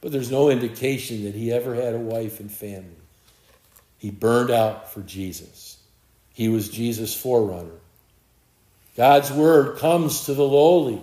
But 0.00 0.10
there's 0.10 0.28
no 0.28 0.50
indication 0.50 1.22
that 1.22 1.36
he 1.36 1.52
ever 1.52 1.72
had 1.76 1.94
a 1.94 1.98
wife 1.98 2.40
and 2.40 2.50
family. 2.50 2.96
He 3.96 4.10
burned 4.10 4.50
out 4.50 4.92
for 4.92 5.02
Jesus. 5.02 5.78
He 6.32 6.48
was 6.48 6.68
Jesus' 6.68 7.14
forerunner. 7.14 7.78
God's 8.96 9.30
word 9.30 9.78
comes 9.78 10.24
to 10.24 10.34
the 10.34 10.42
lowly. 10.42 11.00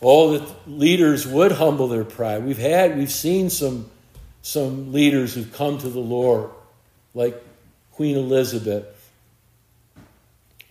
All 0.00 0.32
the 0.32 0.52
leaders 0.66 1.28
would 1.28 1.52
humble 1.52 1.86
their 1.86 2.04
pride. 2.04 2.44
We've 2.44 2.58
had, 2.58 2.98
we've 2.98 3.12
seen 3.12 3.50
some, 3.50 3.88
some 4.42 4.92
leaders 4.92 5.32
who've 5.32 5.52
come 5.52 5.78
to 5.78 5.88
the 5.90 6.00
Lord, 6.00 6.50
like 7.14 7.40
Queen 7.92 8.16
Elizabeth 8.16 8.97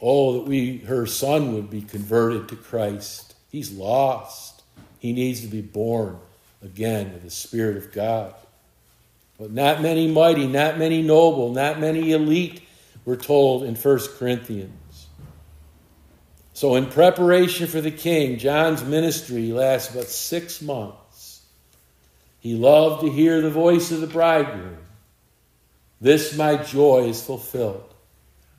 Oh, 0.01 0.34
that 0.34 0.48
we, 0.48 0.77
her 0.80 1.06
son 1.06 1.54
would 1.54 1.70
be 1.70 1.82
converted 1.82 2.50
to 2.50 2.56
Christ. 2.56 3.36
He's 3.51 3.72
lost. 3.72 4.63
He 5.00 5.13
needs 5.13 5.42
to 5.42 5.48
be 5.48 5.62
born 5.62 6.20
again 6.63 7.13
of 7.16 7.24
the 7.24 7.30
Spirit 7.30 7.77
of 7.77 7.92
God. 7.92 8.36
But 9.39 9.51
not 9.51 9.82
many 9.82 10.08
mighty, 10.08 10.48
not 10.48 10.77
many 10.77 11.01
noble, 11.01 11.54
not 11.54 11.80
many 11.80 12.12
elite, 12.12 12.62
we're 13.06 13.16
told 13.16 13.63
in 13.63 13.75
1 13.75 14.00
Corinthians. 14.18 15.08
So, 16.54 16.75
in 16.75 16.88
preparation 16.88 17.68
for 17.68 17.82
the 17.82 17.92
king, 17.92 18.39
John's 18.39 18.84
ministry 18.84 19.51
lasts 19.51 19.94
about 19.94 20.08
six 20.08 20.60
months. 20.62 21.44
He 22.39 22.56
loved 22.56 23.01
to 23.01 23.12
hear 23.12 23.42
the 23.42 23.51
voice 23.51 23.92
of 23.92 24.01
the 24.01 24.08
bridegroom. 24.08 24.80
This 26.01 26.36
my 26.36 26.58
joy 26.58 27.10
is 27.10 27.24
fulfilled, 27.24 27.94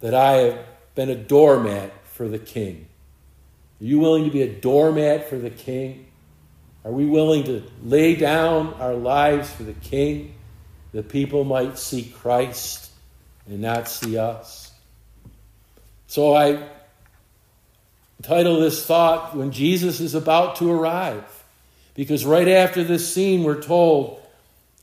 that 0.00 0.14
I 0.14 0.32
have 0.32 0.58
been 0.98 1.10
a 1.10 1.14
doormat 1.14 1.92
for 2.06 2.26
the 2.26 2.40
king? 2.40 2.88
Are 3.80 3.84
you 3.84 4.00
willing 4.00 4.24
to 4.24 4.32
be 4.32 4.42
a 4.42 4.52
doormat 4.52 5.28
for 5.28 5.38
the 5.38 5.48
king? 5.48 6.08
Are 6.84 6.90
we 6.90 7.06
willing 7.06 7.44
to 7.44 7.62
lay 7.84 8.16
down 8.16 8.74
our 8.80 8.94
lives 8.94 9.48
for 9.48 9.62
the 9.62 9.74
king 9.74 10.34
that 10.90 11.08
people 11.08 11.44
might 11.44 11.78
see 11.78 12.02
Christ 12.02 12.90
and 13.46 13.60
not 13.60 13.86
see 13.86 14.18
us? 14.18 14.72
So 16.08 16.34
I 16.34 16.64
title 18.22 18.58
this 18.58 18.84
thought 18.84 19.36
When 19.36 19.52
Jesus 19.52 20.00
is 20.00 20.16
About 20.16 20.56
to 20.56 20.68
Arrive. 20.68 21.44
Because 21.94 22.24
right 22.24 22.48
after 22.48 22.82
this 22.82 23.14
scene, 23.14 23.44
we're 23.44 23.62
told 23.62 24.20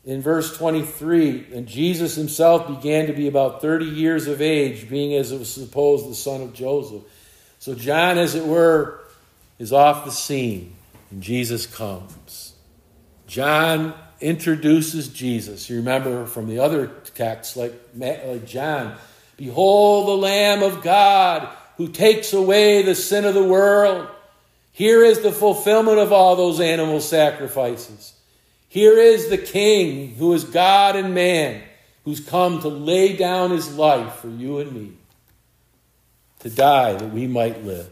in 0.05 0.21
verse 0.21 0.55
23, 0.55 1.47
and 1.53 1.67
Jesus 1.67 2.15
himself 2.15 2.67
began 2.67 3.07
to 3.07 3.13
be 3.13 3.27
about 3.27 3.61
30 3.61 3.85
years 3.85 4.27
of 4.27 4.41
age, 4.41 4.87
being 4.89 5.15
as 5.15 5.31
it 5.31 5.39
was 5.39 5.51
supposed 5.51 6.09
the 6.09 6.15
son 6.15 6.41
of 6.41 6.53
Joseph. 6.53 7.01
So 7.59 7.73
John, 7.73 8.17
as 8.17 8.35
it 8.35 8.45
were, 8.45 8.99
is 9.57 9.73
off 9.73 10.05
the 10.05 10.11
scene, 10.11 10.75
and 11.09 11.23
Jesus 11.23 11.65
comes. 11.65 12.53
John 13.25 13.95
introduces 14.21 15.09
Jesus. 15.09 15.69
You 15.69 15.77
remember 15.77 16.25
from 16.25 16.47
the 16.47 16.59
other 16.59 16.87
texts, 17.15 17.57
like, 17.57 17.73
like 17.95 18.45
John, 18.45 18.95
Behold 19.37 20.07
the 20.07 20.17
Lamb 20.17 20.63
of 20.63 20.81
God 20.81 21.49
who 21.77 21.89
takes 21.89 22.31
away 22.31 22.83
the 22.83 22.95
sin 22.95 23.25
of 23.25 23.33
the 23.33 23.43
world. 23.43 24.07
Here 24.71 25.03
is 25.03 25.21
the 25.21 25.31
fulfillment 25.31 25.99
of 25.99 26.13
all 26.13 26.35
those 26.35 26.59
animal 26.59 27.01
sacrifices. 27.01 28.13
Here 28.75 28.99
is 28.99 29.29
the 29.29 29.37
King 29.37 30.15
who 30.15 30.33
is 30.33 30.43
God 30.43 30.97
and 30.97 31.15
man, 31.15 31.63
who's 32.03 32.19
come 32.19 32.59
to 32.59 32.67
lay 32.67 33.15
down 33.15 33.51
his 33.51 33.73
life 33.73 34.15
for 34.15 34.27
you 34.27 34.59
and 34.59 34.69
me, 34.73 34.91
to 36.39 36.49
die 36.49 36.91
that 36.91 37.13
we 37.13 37.25
might 37.25 37.63
live. 37.63 37.89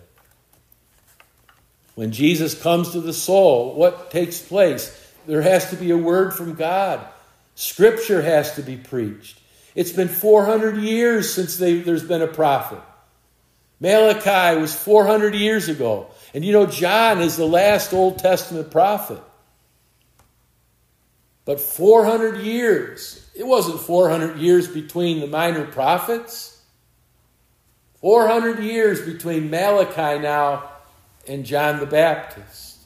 When 1.96 2.12
Jesus 2.12 2.62
comes 2.62 2.92
to 2.92 3.00
the 3.00 3.14
soul, 3.14 3.76
what 3.76 4.12
takes 4.12 4.42
place? 4.42 4.92
There 5.26 5.42
has 5.42 5.70
to 5.70 5.78
be 5.78 5.92
a 5.92 5.98
word 5.98 6.34
from 6.34 6.56
God. 6.56 7.00
Scripture 7.56 8.22
has 8.22 8.56
to 8.56 8.62
be 8.62 8.76
preached. 8.76 9.40
It's 9.76 9.94
been 9.94 10.10
400 10.10 10.76
years 10.76 11.34
since 11.34 11.56
they, 11.56 11.80
there's 11.80 12.04
been 12.04 12.22
a 12.22 12.28
prophet. 12.28 12.82
Malachi 13.80 14.60
was 14.60 14.76
400 14.76 15.34
years 15.34 15.70
ago. 15.70 16.08
And 16.34 16.44
you 16.44 16.52
know, 16.52 16.66
John 16.66 17.22
is 17.22 17.38
the 17.38 17.48
last 17.48 17.94
Old 17.94 18.20
Testament 18.20 18.70
prophet. 18.70 19.22
But 21.46 21.60
400 21.60 22.38
years, 22.38 23.30
it 23.36 23.46
wasn't 23.46 23.80
400 23.82 24.38
years 24.38 24.68
between 24.68 25.20
the 25.20 25.28
minor 25.28 25.66
prophets. 25.66 26.62
400 28.00 28.60
years 28.60 29.02
between 29.02 29.50
Malachi 29.50 30.22
now 30.22 30.70
and 31.28 31.46
John 31.46 31.80
the 31.80 31.86
Baptist. 31.86 32.78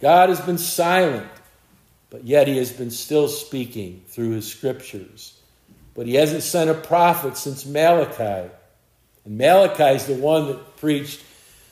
God 0.00 0.28
has 0.28 0.40
been 0.40 0.58
silent, 0.58 1.28
but 2.10 2.24
yet 2.24 2.46
he 2.46 2.56
has 2.58 2.72
been 2.72 2.90
still 2.90 3.28
speaking 3.28 4.02
through 4.08 4.30
his 4.30 4.50
scriptures. 4.50 5.38
But 5.94 6.06
he 6.06 6.14
hasn't 6.14 6.42
sent 6.42 6.70
a 6.70 6.74
prophet 6.74 7.36
since 7.36 7.64
Malachi. 7.64 8.50
And 9.24 9.38
Malachi 9.38 9.96
is 9.96 10.06
the 10.06 10.14
one 10.14 10.46
that 10.48 10.76
preached 10.76 11.22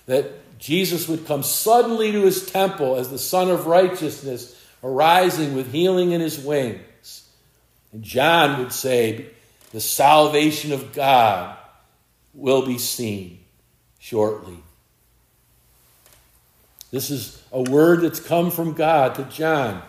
that 0.06 0.58
Jesus 0.58 1.08
would 1.08 1.26
come 1.26 1.42
suddenly 1.42 2.12
to 2.12 2.22
his 2.22 2.50
temple 2.50 2.96
as 2.96 3.10
the 3.10 3.18
Sun 3.18 3.50
of 3.50 3.66
Righteousness, 3.66 4.58
arising 4.82 5.54
with 5.54 5.72
healing 5.72 6.12
in 6.12 6.20
his 6.20 6.38
wings. 6.38 7.28
And 7.92 8.02
John 8.02 8.58
would 8.58 8.72
say, 8.72 9.26
The 9.72 9.80
salvation 9.80 10.72
of 10.72 10.92
God 10.92 11.56
will 12.34 12.66
be 12.66 12.78
seen 12.78 13.40
shortly. 13.98 14.56
This 16.90 17.10
is 17.10 17.42
a 17.52 17.62
word 17.62 18.02
that's 18.02 18.20
come 18.20 18.50
from 18.50 18.74
God 18.74 19.14
to 19.14 19.24
John. 19.24 19.82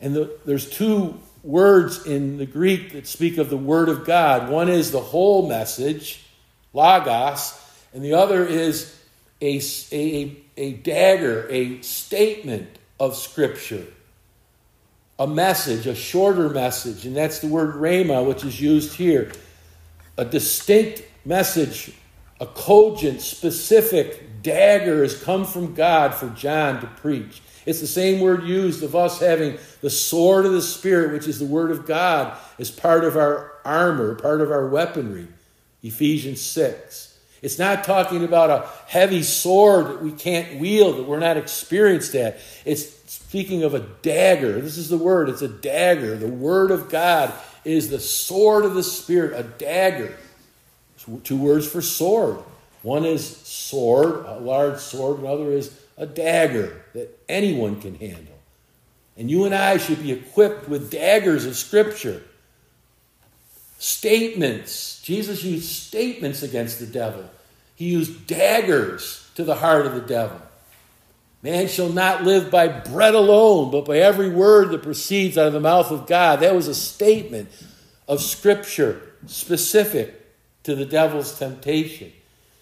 And 0.00 0.14
the, 0.14 0.30
there's 0.44 0.68
two 0.68 1.20
words 1.42 2.06
in 2.06 2.38
the 2.38 2.46
Greek 2.46 2.92
that 2.92 3.06
speak 3.06 3.38
of 3.38 3.50
the 3.50 3.56
Word 3.56 3.88
of 3.88 4.04
God. 4.04 4.48
One 4.50 4.68
is 4.68 4.90
the 4.90 5.00
whole 5.00 5.48
message, 5.48 6.24
logos, 6.72 7.58
and 7.92 8.04
the 8.04 8.14
other 8.14 8.44
is 8.44 8.94
a, 9.40 9.60
a, 9.92 10.36
a 10.56 10.72
dagger, 10.74 11.46
a 11.48 11.80
statement 11.82 12.68
of 12.98 13.16
Scripture, 13.16 13.86
a 15.18 15.26
message, 15.26 15.86
a 15.86 15.94
shorter 15.94 16.48
message, 16.48 17.04
and 17.04 17.16
that's 17.16 17.40
the 17.40 17.48
word 17.48 17.74
rhema, 17.74 18.26
which 18.26 18.44
is 18.44 18.60
used 18.60 18.94
here. 18.94 19.32
A 20.16 20.24
distinct 20.24 21.02
message, 21.24 21.92
a 22.40 22.46
cogent, 22.46 23.20
specific 23.20 24.42
dagger 24.42 25.02
has 25.02 25.20
come 25.22 25.44
from 25.44 25.74
God 25.74 26.14
for 26.14 26.28
John 26.30 26.80
to 26.80 26.86
preach. 26.86 27.42
It's 27.66 27.80
the 27.80 27.86
same 27.86 28.20
word 28.20 28.44
used 28.44 28.82
of 28.82 28.96
us 28.96 29.20
having 29.20 29.58
the 29.82 29.90
sword 29.90 30.46
of 30.46 30.52
the 30.52 30.62
Spirit, 30.62 31.12
which 31.12 31.28
is 31.28 31.38
the 31.38 31.44
Word 31.44 31.70
of 31.70 31.84
God, 31.84 32.36
as 32.58 32.70
part 32.70 33.04
of 33.04 33.16
our 33.16 33.52
armor, 33.64 34.14
part 34.14 34.40
of 34.40 34.50
our 34.50 34.66
weaponry. 34.66 35.28
Ephesians 35.82 36.40
6. 36.40 37.07
It's 37.40 37.58
not 37.58 37.84
talking 37.84 38.24
about 38.24 38.50
a 38.50 38.68
heavy 38.86 39.22
sword 39.22 39.86
that 39.86 40.02
we 40.02 40.12
can't 40.12 40.58
wield, 40.58 40.98
that 40.98 41.04
we're 41.04 41.20
not 41.20 41.36
experienced 41.36 42.14
at. 42.14 42.40
It's 42.64 42.98
speaking 43.10 43.62
of 43.62 43.74
a 43.74 43.80
dagger. 43.80 44.60
This 44.60 44.76
is 44.76 44.88
the 44.88 44.98
word, 44.98 45.28
it's 45.28 45.42
a 45.42 45.48
dagger. 45.48 46.16
The 46.16 46.26
Word 46.26 46.70
of 46.70 46.88
God 46.88 47.32
is 47.64 47.90
the 47.90 48.00
sword 48.00 48.64
of 48.64 48.74
the 48.74 48.82
Spirit, 48.82 49.38
a 49.38 49.42
dagger. 49.42 50.16
Two 51.24 51.36
words 51.36 51.66
for 51.66 51.80
sword. 51.80 52.38
One 52.82 53.04
is 53.04 53.26
sword, 53.26 54.24
a 54.26 54.38
large 54.38 54.78
sword, 54.78 55.20
another 55.20 55.52
is 55.52 55.78
a 55.96 56.06
dagger 56.06 56.84
that 56.94 57.18
anyone 57.28 57.80
can 57.80 57.94
handle. 57.96 58.38
And 59.16 59.30
you 59.30 59.44
and 59.44 59.54
I 59.54 59.78
should 59.78 60.02
be 60.02 60.12
equipped 60.12 60.68
with 60.68 60.90
daggers 60.90 61.44
of 61.44 61.56
Scripture. 61.56 62.22
Statements. 63.78 65.00
Jesus 65.02 65.42
used 65.44 65.70
statements 65.70 66.42
against 66.42 66.80
the 66.80 66.86
devil, 66.86 67.24
he 67.74 67.86
used 67.86 68.26
daggers 68.26 69.30
to 69.36 69.44
the 69.44 69.54
heart 69.54 69.86
of 69.86 69.94
the 69.94 70.00
devil. 70.00 70.40
Man 71.42 71.68
shall 71.68 71.88
not 71.88 72.24
live 72.24 72.50
by 72.50 72.66
bread 72.66 73.14
alone, 73.14 73.70
but 73.70 73.84
by 73.84 73.98
every 73.98 74.28
word 74.28 74.70
that 74.70 74.82
proceeds 74.82 75.38
out 75.38 75.46
of 75.46 75.52
the 75.52 75.60
mouth 75.60 75.92
of 75.92 76.08
God. 76.08 76.40
That 76.40 76.56
was 76.56 76.66
a 76.66 76.74
statement 76.74 77.48
of 78.08 78.20
Scripture 78.20 79.00
specific 79.26 80.14
to 80.64 80.74
the 80.74 80.84
devil's 80.84 81.38
temptation. 81.38 82.12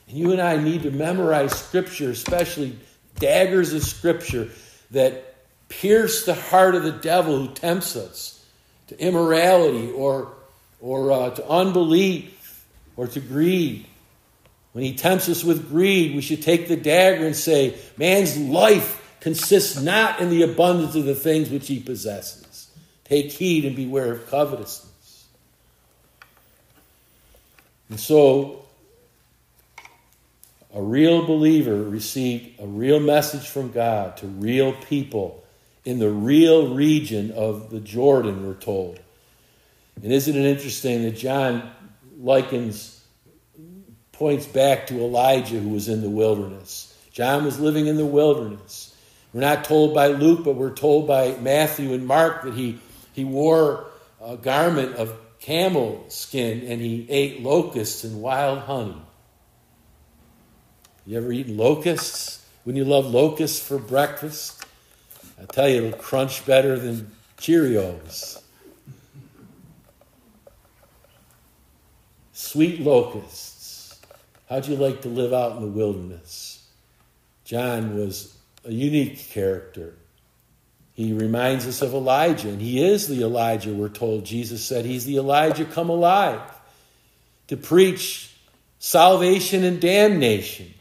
And 0.08 0.18
you 0.18 0.32
and 0.32 0.42
I 0.42 0.58
need 0.58 0.82
to 0.82 0.90
memorize 0.90 1.52
Scripture, 1.52 2.10
especially 2.10 2.78
daggers 3.18 3.72
of 3.72 3.82
Scripture 3.82 4.50
that 4.90 5.34
pierce 5.70 6.26
the 6.26 6.34
heart 6.34 6.74
of 6.74 6.82
the 6.82 6.92
devil 6.92 7.38
who 7.38 7.54
tempts 7.54 7.96
us 7.96 8.44
to 8.88 9.00
immorality 9.00 9.90
or, 9.90 10.32
or 10.86 11.10
uh, 11.10 11.30
to 11.30 11.48
unbelief 11.48 12.64
or 12.96 13.08
to 13.08 13.20
greed. 13.20 13.86
When 14.72 14.84
he 14.84 14.94
tempts 14.94 15.28
us 15.28 15.42
with 15.42 15.68
greed, 15.68 16.14
we 16.14 16.22
should 16.22 16.42
take 16.42 16.68
the 16.68 16.76
dagger 16.76 17.26
and 17.26 17.34
say, 17.34 17.76
Man's 17.96 18.38
life 18.38 19.02
consists 19.18 19.80
not 19.80 20.20
in 20.20 20.30
the 20.30 20.42
abundance 20.42 20.94
of 20.94 21.04
the 21.04 21.14
things 21.14 21.50
which 21.50 21.66
he 21.66 21.80
possesses. 21.80 22.70
Take 23.04 23.32
heed 23.32 23.64
and 23.64 23.74
beware 23.74 24.12
of 24.12 24.30
covetousness. 24.30 25.26
And 27.88 27.98
so 27.98 28.64
a 30.72 30.80
real 30.80 31.26
believer 31.26 31.82
received 31.82 32.60
a 32.60 32.66
real 32.66 33.00
message 33.00 33.48
from 33.48 33.72
God 33.72 34.18
to 34.18 34.26
real 34.26 34.72
people 34.72 35.42
in 35.84 35.98
the 35.98 36.10
real 36.10 36.74
region 36.74 37.32
of 37.32 37.70
the 37.70 37.80
Jordan, 37.80 38.46
we're 38.46 38.54
told. 38.54 39.00
And 40.02 40.12
isn't 40.12 40.36
it 40.36 40.44
interesting 40.44 41.02
that 41.04 41.16
John 41.16 41.70
likens, 42.18 43.04
points 44.12 44.46
back 44.46 44.86
to 44.88 44.98
Elijah 45.00 45.58
who 45.58 45.70
was 45.70 45.88
in 45.88 46.02
the 46.02 46.10
wilderness? 46.10 46.96
John 47.12 47.44
was 47.44 47.58
living 47.58 47.86
in 47.86 47.96
the 47.96 48.06
wilderness. 48.06 48.94
We're 49.32 49.40
not 49.40 49.64
told 49.64 49.94
by 49.94 50.08
Luke, 50.08 50.44
but 50.44 50.54
we're 50.54 50.74
told 50.74 51.06
by 51.06 51.36
Matthew 51.36 51.92
and 51.92 52.06
Mark 52.06 52.44
that 52.44 52.54
he, 52.54 52.78
he 53.12 53.24
wore 53.24 53.86
a 54.22 54.36
garment 54.36 54.96
of 54.96 55.14
camel 55.38 56.04
skin 56.08 56.66
and 56.66 56.80
he 56.80 57.06
ate 57.08 57.42
locusts 57.42 58.04
and 58.04 58.20
wild 58.20 58.60
honey. 58.60 59.00
You 61.06 61.18
ever 61.18 61.32
eaten 61.32 61.56
locusts? 61.56 62.44
Wouldn't 62.64 62.84
you 62.84 62.90
love 62.90 63.06
locusts 63.06 63.60
for 63.60 63.78
breakfast? 63.78 64.64
I 65.40 65.44
tell 65.44 65.68
you, 65.68 65.84
it'll 65.84 65.98
crunch 65.98 66.44
better 66.44 66.78
than 66.78 67.12
Cheerios. 67.38 68.42
Sweet 72.56 72.80
locusts. 72.80 74.00
How'd 74.48 74.66
you 74.66 74.76
like 74.76 75.02
to 75.02 75.08
live 75.08 75.34
out 75.34 75.56
in 75.56 75.60
the 75.60 75.68
wilderness? 75.68 76.66
John 77.44 77.98
was 77.98 78.34
a 78.64 78.72
unique 78.72 79.18
character. 79.28 79.92
He 80.94 81.12
reminds 81.12 81.66
us 81.66 81.82
of 81.82 81.92
Elijah, 81.92 82.48
and 82.48 82.58
he 82.58 82.82
is 82.82 83.08
the 83.08 83.20
Elijah, 83.20 83.74
we're 83.74 83.90
told. 83.90 84.24
Jesus 84.24 84.64
said 84.64 84.86
he's 84.86 85.04
the 85.04 85.18
Elijah 85.18 85.66
come 85.66 85.90
alive 85.90 86.40
to 87.48 87.58
preach 87.58 88.34
salvation 88.78 89.62
and 89.62 89.78
damnation. 89.78 90.72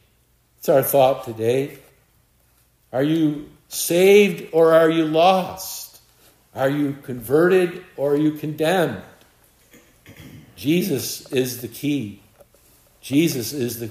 It's 0.60 0.70
our 0.70 0.82
thought 0.82 1.26
today. 1.26 1.78
Are 2.94 3.04
you 3.04 3.50
saved 3.68 4.48
or 4.54 4.74
are 4.74 4.90
you 4.90 5.04
lost? 5.04 6.00
Are 6.56 6.70
you 6.70 6.94
converted 7.04 7.84
or 7.98 8.14
are 8.14 8.18
you 8.18 8.32
condemned? 8.32 9.04
Jesus 10.56 11.32
is 11.32 11.62
the 11.62 11.68
key. 11.68 12.22
Jesus 13.02 13.54
is 13.54 13.80
the 13.80 13.90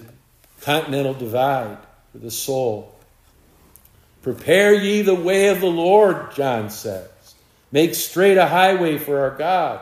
continental 0.62 1.14
divide 1.14 1.78
for 2.12 2.18
the 2.18 2.30
soul. 2.30 2.94
Prepare 4.22 4.74
ye 4.74 5.02
the 5.02 5.14
way 5.14 5.48
of 5.48 5.60
the 5.60 5.66
Lord, 5.66 6.34
John 6.34 6.70
says. 6.70 7.08
Make 7.70 7.94
straight 7.94 8.38
a 8.38 8.46
highway 8.46 8.98
for 8.98 9.20
our 9.20 9.36
God. 9.36 9.80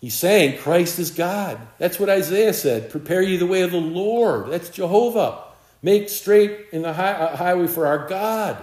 He's 0.00 0.14
saying 0.14 0.58
Christ 0.58 0.98
is 0.98 1.10
God. 1.10 1.58
That's 1.78 1.98
what 1.98 2.08
Isaiah 2.08 2.54
said. 2.54 2.90
Prepare 2.90 3.22
ye 3.22 3.36
the 3.36 3.46
way 3.46 3.62
of 3.62 3.70
the 3.70 3.80
Lord. 3.80 4.50
That's 4.50 4.70
Jehovah. 4.70 5.44
Make 5.82 6.08
straight 6.08 6.68
in 6.72 6.82
the 6.82 6.92
high, 6.92 7.12
uh, 7.12 7.36
highway 7.36 7.66
for 7.66 7.86
our 7.86 8.08
God. 8.08 8.62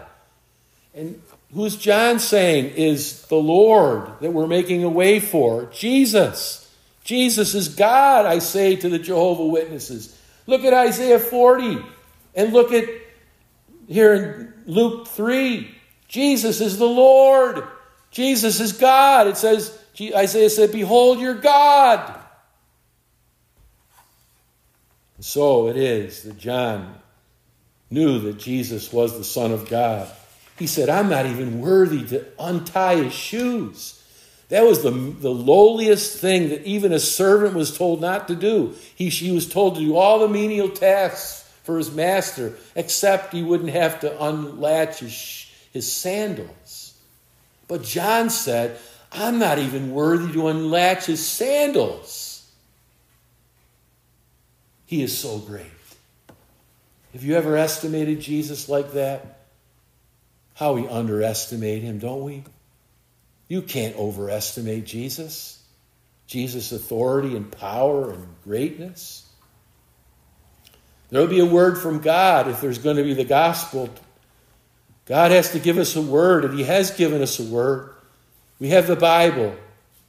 And 0.93 1.21
who's 1.53 1.75
John 1.75 2.19
saying 2.19 2.75
is 2.75 3.23
the 3.23 3.35
Lord 3.35 4.09
that 4.21 4.31
we're 4.31 4.47
making 4.47 4.83
a 4.83 4.89
way 4.89 5.19
for? 5.19 5.65
Jesus. 5.65 6.66
Jesus 7.07 7.55
is 7.55 7.69
God, 7.69 8.25
I 8.25 8.39
say 8.39 8.75
to 8.75 8.89
the 8.89 8.99
Jehovah 8.99 9.45
Witnesses. 9.45 10.13
Look 10.45 10.65
at 10.65 10.73
Isaiah 10.73 11.19
40 11.19 11.77
and 12.35 12.51
look 12.51 12.73
at 12.73 12.83
here 13.87 14.13
in 14.13 14.53
Luke 14.65 15.07
3. 15.07 15.73
Jesus 16.09 16.59
is 16.59 16.77
the 16.77 16.85
Lord. 16.85 17.63
Jesus 18.11 18.59
is 18.59 18.73
God. 18.73 19.27
It 19.27 19.37
says, 19.37 19.79
Isaiah 19.97 20.49
said, 20.49 20.73
Behold 20.73 21.21
your 21.21 21.35
God. 21.35 22.13
So 25.21 25.69
it 25.69 25.77
is 25.77 26.23
that 26.23 26.37
John 26.37 26.93
knew 27.89 28.19
that 28.19 28.37
Jesus 28.37 28.91
was 28.91 29.17
the 29.17 29.23
Son 29.23 29.53
of 29.53 29.69
God. 29.69 30.11
He 30.59 30.67
said, 30.67 30.89
I'm 30.89 31.07
not 31.07 31.25
even 31.25 31.61
worthy 31.61 32.05
to 32.07 32.25
untie 32.37 33.01
his 33.01 33.13
shoes. 33.13 33.96
That 34.49 34.63
was 34.63 34.81
the, 34.81 34.91
the 34.91 35.29
lowliest 35.29 36.19
thing 36.19 36.49
that 36.49 36.63
even 36.63 36.93
a 36.93 36.99
servant 36.99 37.53
was 37.53 37.77
told 37.77 37.99
not 37.99 38.29
to 38.29 38.35
do. 38.35 38.75
He, 38.95 39.09
he 39.09 39.31
was 39.31 39.47
told 39.47 39.75
to 39.75 39.81
do 39.81 39.97
all 39.97 40.19
the 40.19 40.29
menial 40.29 40.69
tasks 40.69 41.43
for 41.63 41.77
his 41.77 41.93
master, 41.93 42.53
except 42.75 43.33
he 43.33 43.43
wouldn't 43.43 43.71
have 43.71 43.99
to 43.99 44.23
unlatch 44.23 44.99
his, 44.99 45.51
his 45.73 45.91
sandals. 45.91 46.97
But 47.67 47.83
John 47.83 48.29
said, 48.29 48.79
I'm 49.11 49.37
not 49.37 49.59
even 49.59 49.91
worthy 49.91 50.31
to 50.33 50.47
unlatch 50.47 51.07
his 51.07 51.25
sandals. 51.25 52.49
He 54.85 55.03
is 55.03 55.17
so 55.17 55.39
great. 55.39 55.65
Have 57.11 57.23
you 57.23 57.35
ever 57.35 57.57
estimated 57.57 58.21
Jesus 58.21 58.69
like 58.69 58.93
that? 58.93 59.39
How 60.53 60.73
we 60.73 60.87
underestimate 60.87 61.83
him, 61.83 61.99
don't 61.99 62.23
we? 62.23 62.43
You 63.47 63.61
can't 63.61 63.95
overestimate 63.95 64.85
Jesus, 64.85 65.63
Jesus' 66.27 66.71
authority 66.71 67.35
and 67.35 67.49
power 67.51 68.11
and 68.11 68.27
greatness. 68.43 69.25
There 71.09 71.21
will 71.21 71.27
be 71.27 71.39
a 71.39 71.45
word 71.45 71.77
from 71.77 71.99
God 71.99 72.49
if 72.49 72.59
there's 72.59 72.79
going 72.79 72.97
to 72.97 73.03
be 73.03 73.13
the 73.13 73.23
gospel. 73.23 73.89
God 75.05 75.31
has 75.31 75.51
to 75.51 75.59
give 75.59 75.77
us 75.77 75.95
a 75.95 76.01
word, 76.01 76.43
and 76.43 76.57
He 76.57 76.65
has 76.65 76.91
given 76.91 77.21
us 77.21 77.39
a 77.39 77.43
word. 77.43 77.93
We 78.59 78.69
have 78.69 78.87
the 78.87 78.97
Bible, 78.97 79.55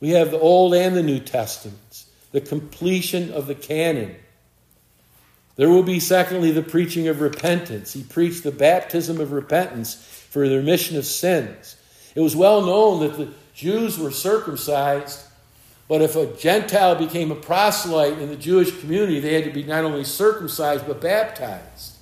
we 0.00 0.10
have 0.10 0.30
the 0.30 0.40
Old 0.40 0.74
and 0.74 0.96
the 0.96 1.02
New 1.02 1.20
Testaments, 1.20 2.10
the 2.32 2.40
completion 2.40 3.32
of 3.32 3.46
the 3.46 3.54
canon. 3.54 4.16
There 5.54 5.68
will 5.68 5.82
be, 5.82 6.00
secondly, 6.00 6.50
the 6.52 6.62
preaching 6.62 7.08
of 7.08 7.20
repentance. 7.20 7.92
He 7.92 8.02
preached 8.02 8.44
the 8.44 8.52
baptism 8.52 9.20
of 9.20 9.32
repentance 9.32 9.94
for 10.30 10.48
the 10.48 10.56
remission 10.56 10.96
of 10.96 11.04
sins. 11.04 11.76
It 12.14 12.20
was 12.20 12.36
well 12.36 12.62
known 12.62 13.00
that 13.00 13.16
the 13.16 13.32
Jews 13.54 13.98
were 13.98 14.10
circumcised, 14.10 15.20
but 15.88 16.02
if 16.02 16.16
a 16.16 16.26
Gentile 16.36 16.94
became 16.94 17.30
a 17.30 17.36
proselyte 17.36 18.18
in 18.18 18.28
the 18.28 18.36
Jewish 18.36 18.78
community, 18.80 19.20
they 19.20 19.34
had 19.34 19.44
to 19.44 19.50
be 19.50 19.64
not 19.64 19.84
only 19.84 20.04
circumcised 20.04 20.86
but 20.86 21.00
baptized. 21.00 21.96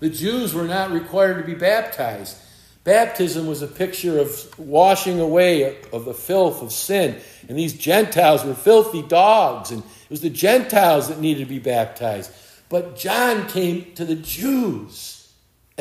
The 0.00 0.10
Jews 0.10 0.52
were 0.52 0.66
not 0.66 0.90
required 0.90 1.38
to 1.38 1.44
be 1.44 1.54
baptized. 1.54 2.36
Baptism 2.84 3.46
was 3.46 3.62
a 3.62 3.68
picture 3.68 4.18
of 4.18 4.58
washing 4.58 5.20
away 5.20 5.78
of 5.92 6.04
the 6.04 6.14
filth 6.14 6.62
of 6.62 6.72
sin. 6.72 7.20
And 7.48 7.56
these 7.56 7.74
Gentiles 7.74 8.44
were 8.44 8.54
filthy 8.54 9.02
dogs, 9.02 9.70
and 9.70 9.82
it 9.82 10.10
was 10.10 10.20
the 10.20 10.30
Gentiles 10.30 11.08
that 11.08 11.20
needed 11.20 11.44
to 11.44 11.48
be 11.48 11.60
baptized. 11.60 12.32
But 12.68 12.96
John 12.96 13.46
came 13.48 13.92
to 13.94 14.04
the 14.04 14.16
Jews 14.16 15.21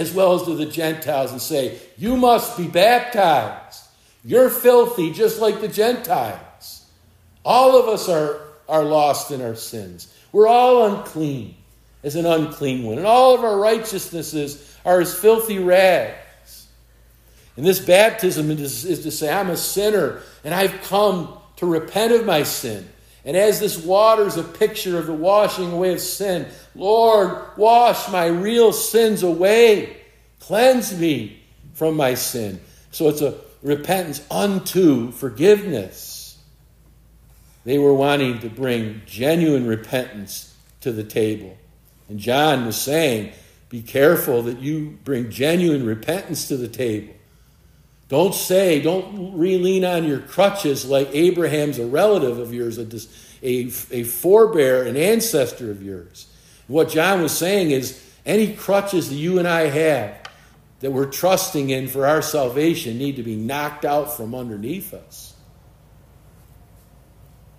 as 0.02 0.14
well 0.14 0.34
as 0.34 0.44
to 0.44 0.56
the 0.56 0.66
Gentiles 0.66 1.32
and 1.32 1.42
say, 1.42 1.80
You 1.98 2.18
must 2.18 2.58
be 2.58 2.68
baptized. 2.68 3.82
You're 4.26 4.50
filthy 4.50 5.12
just 5.14 5.40
like 5.40 5.62
the 5.62 5.68
Gentiles. 5.68 6.86
All 7.46 7.80
of 7.80 7.88
us 7.88 8.10
are, 8.10 8.42
are 8.68 8.84
lost 8.84 9.32
in 9.32 9.42
our 9.42 9.56
sins. 9.56 10.14
We're 10.32 10.48
all 10.48 10.86
unclean 10.86 11.56
as 12.04 12.16
an 12.16 12.26
unclean 12.26 12.84
one. 12.84 12.98
And 12.98 13.08
all 13.08 13.36
of 13.36 13.44
our 13.44 13.58
righteousnesses 13.58 14.78
are 14.86 15.02
as 15.02 15.18
filthy 15.18 15.60
rags. 15.60 16.68
And 17.58 17.66
this 17.66 17.80
baptism 17.80 18.50
is, 18.52 18.86
is 18.86 19.04
to 19.04 19.12
say, 19.12 19.32
I'm 19.32 19.50
a 19.50 19.58
sinner 19.58 20.22
and 20.44 20.54
I've 20.54 20.82
come 20.84 21.38
to 21.58 21.66
repent 21.66 22.14
of 22.14 22.26
my 22.26 22.44
sin. 22.44 22.88
And 23.24 23.38
as 23.38 23.60
this 23.60 23.78
water 23.78 24.26
is 24.26 24.38
a 24.38 24.44
picture 24.44 24.98
of 24.98 25.06
the 25.06 25.14
washing 25.14 25.72
away 25.72 25.94
of 25.94 26.00
sin, 26.00 26.48
Lord, 26.74 27.38
wash 27.56 28.10
my 28.10 28.26
real 28.26 28.74
sins 28.74 29.22
away. 29.24 29.98
Cleanse 30.40 30.98
me 30.98 31.42
from 31.74 31.96
my 31.96 32.16
sin. 32.16 32.60
So 32.92 33.10
it's 33.10 33.22
a 33.22 33.36
repentance 33.62 34.26
unto 34.32 35.12
forgiveness. 35.12 36.38
They 37.64 37.78
were 37.78 37.94
wanting 37.94 38.40
to 38.40 38.50
bring 38.50 39.04
genuine 39.06 39.68
repentance 39.68 40.56
to 40.82 40.92
the 40.92 41.04
table. 41.04 41.56
And 42.10 42.20
John 42.20 42.66
was 42.66 42.76
saying, 42.76 43.34
Be 43.70 43.84
careful 43.84 44.42
that 44.44 44.60
you 44.60 44.98
bring 45.04 45.30
genuine 45.30 45.86
repentance 45.86 46.48
to 46.48 46.58
the 46.58 46.68
table. 46.68 47.14
Don't 48.12 48.36
say, 48.36 48.82
don't 48.82 49.38
re 49.38 49.58
lean 49.58 49.86
on 49.86 50.04
your 50.04 50.19
crutches 50.19 50.86
like 50.86 51.08
Abraham's 51.13 51.80
a 51.80 51.86
relative 51.86 52.39
of 52.39 52.54
yours, 52.54 52.78
a, 52.78 52.82
a, 53.41 53.71
a 53.89 54.04
forebear, 54.04 54.84
an 54.84 54.97
ancestor 54.97 55.71
of 55.71 55.82
yours. 55.82 56.28
What 56.67 56.89
John 56.89 57.21
was 57.21 57.32
saying 57.32 57.71
is 57.71 58.06
any 58.26 58.54
crutches 58.54 59.08
that 59.08 59.15
you 59.15 59.39
and 59.39 59.47
I 59.47 59.67
have 59.67 60.17
that 60.82 60.91
we're 60.91 61.10
trusting 61.10 61.69
in 61.69 61.88
for 61.88 62.06
our 62.06 62.21
salvation 62.21 62.97
need 62.97 63.15
to 63.15 63.24
be 63.24 63.38
knocked 63.38 63.86
out 63.86 64.17
from 64.17 64.36
underneath 64.36 64.93
us. 64.93 65.34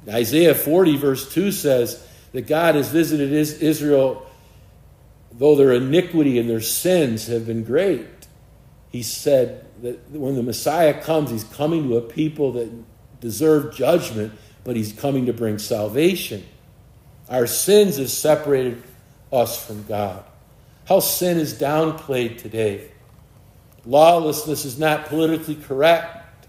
Isaiah 0.06 0.54
40, 0.54 0.98
verse 0.98 1.32
2 1.32 1.50
says 1.50 2.06
that 2.32 2.46
God 2.46 2.74
has 2.74 2.90
visited 2.90 3.32
Israel, 3.32 4.26
though 5.32 5.56
their 5.56 5.72
iniquity 5.72 6.38
and 6.38 6.50
their 6.50 6.60
sins 6.60 7.28
have 7.28 7.46
been 7.46 7.64
great. 7.64 8.06
He 8.90 9.02
said, 9.02 9.64
that 9.82 10.10
when 10.10 10.34
the 10.36 10.42
Messiah 10.42 11.00
comes, 11.00 11.30
he's 11.30 11.44
coming 11.44 11.88
to 11.88 11.96
a 11.96 12.00
people 12.00 12.52
that 12.52 12.70
deserve 13.20 13.74
judgment, 13.74 14.32
but 14.64 14.76
he's 14.76 14.92
coming 14.92 15.26
to 15.26 15.32
bring 15.32 15.58
salvation. 15.58 16.44
Our 17.28 17.46
sins 17.46 17.98
have 17.98 18.10
separated 18.10 18.82
us 19.32 19.64
from 19.64 19.84
God. 19.84 20.24
How 20.86 21.00
sin 21.00 21.38
is 21.38 21.54
downplayed 21.54 22.38
today. 22.38 22.90
Lawlessness 23.84 24.64
is 24.64 24.78
not 24.78 25.06
politically 25.06 25.56
correct. 25.56 26.46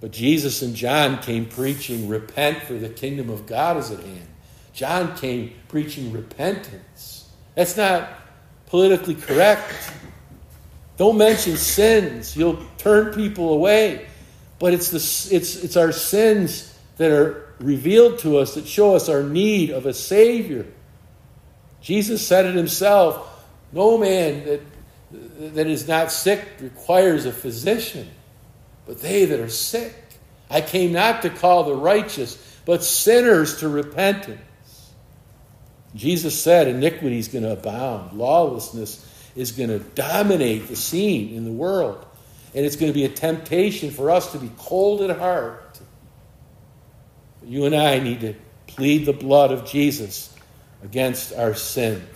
But 0.00 0.10
Jesus 0.10 0.62
and 0.62 0.74
John 0.74 1.18
came 1.18 1.46
preaching, 1.46 2.08
Repent, 2.08 2.62
for 2.62 2.74
the 2.74 2.88
kingdom 2.88 3.30
of 3.30 3.46
God 3.46 3.76
is 3.76 3.90
at 3.90 4.00
hand. 4.00 4.26
John 4.72 5.16
came 5.16 5.52
preaching 5.68 6.12
repentance. 6.12 7.30
That's 7.54 7.76
not 7.76 8.08
politically 8.66 9.14
correct. 9.14 9.92
Don't 11.02 11.18
mention 11.18 11.56
sins. 11.56 12.36
You'll 12.36 12.64
turn 12.78 13.12
people 13.12 13.52
away. 13.54 14.06
But 14.60 14.72
it's, 14.72 14.90
the, 14.90 15.34
it's, 15.34 15.56
it's 15.56 15.76
our 15.76 15.90
sins 15.90 16.78
that 16.96 17.10
are 17.10 17.56
revealed 17.58 18.20
to 18.20 18.38
us 18.38 18.54
that 18.54 18.68
show 18.68 18.94
us 18.94 19.08
our 19.08 19.24
need 19.24 19.70
of 19.70 19.84
a 19.86 19.94
Savior. 19.94 20.64
Jesus 21.80 22.24
said 22.24 22.46
it 22.46 22.54
himself 22.54 23.44
No 23.72 23.98
man 23.98 24.44
that, 24.44 24.60
that 25.54 25.66
is 25.66 25.88
not 25.88 26.12
sick 26.12 26.46
requires 26.60 27.26
a 27.26 27.32
physician, 27.32 28.08
but 28.86 29.00
they 29.02 29.24
that 29.24 29.40
are 29.40 29.48
sick. 29.48 29.96
I 30.48 30.60
came 30.60 30.92
not 30.92 31.22
to 31.22 31.30
call 31.30 31.64
the 31.64 31.74
righteous, 31.74 32.60
but 32.64 32.84
sinners 32.84 33.58
to 33.58 33.68
repentance. 33.68 34.38
Jesus 35.96 36.40
said 36.40 36.68
iniquity 36.68 37.18
is 37.18 37.26
going 37.26 37.42
to 37.42 37.54
abound, 37.54 38.16
lawlessness 38.16 39.08
is 39.34 39.52
going 39.52 39.68
to 39.68 39.78
dominate 39.78 40.68
the 40.68 40.76
scene 40.76 41.34
in 41.34 41.44
the 41.44 41.52
world. 41.52 42.04
And 42.54 42.66
it's 42.66 42.76
going 42.76 42.92
to 42.92 42.94
be 42.94 43.04
a 43.04 43.08
temptation 43.08 43.90
for 43.90 44.10
us 44.10 44.32
to 44.32 44.38
be 44.38 44.50
cold 44.58 45.00
at 45.02 45.18
heart. 45.18 45.80
You 47.44 47.64
and 47.64 47.74
I 47.74 47.98
need 47.98 48.20
to 48.20 48.34
plead 48.66 49.06
the 49.06 49.12
blood 49.12 49.52
of 49.52 49.64
Jesus 49.64 50.34
against 50.82 51.32
our 51.32 51.54
sin. 51.54 52.06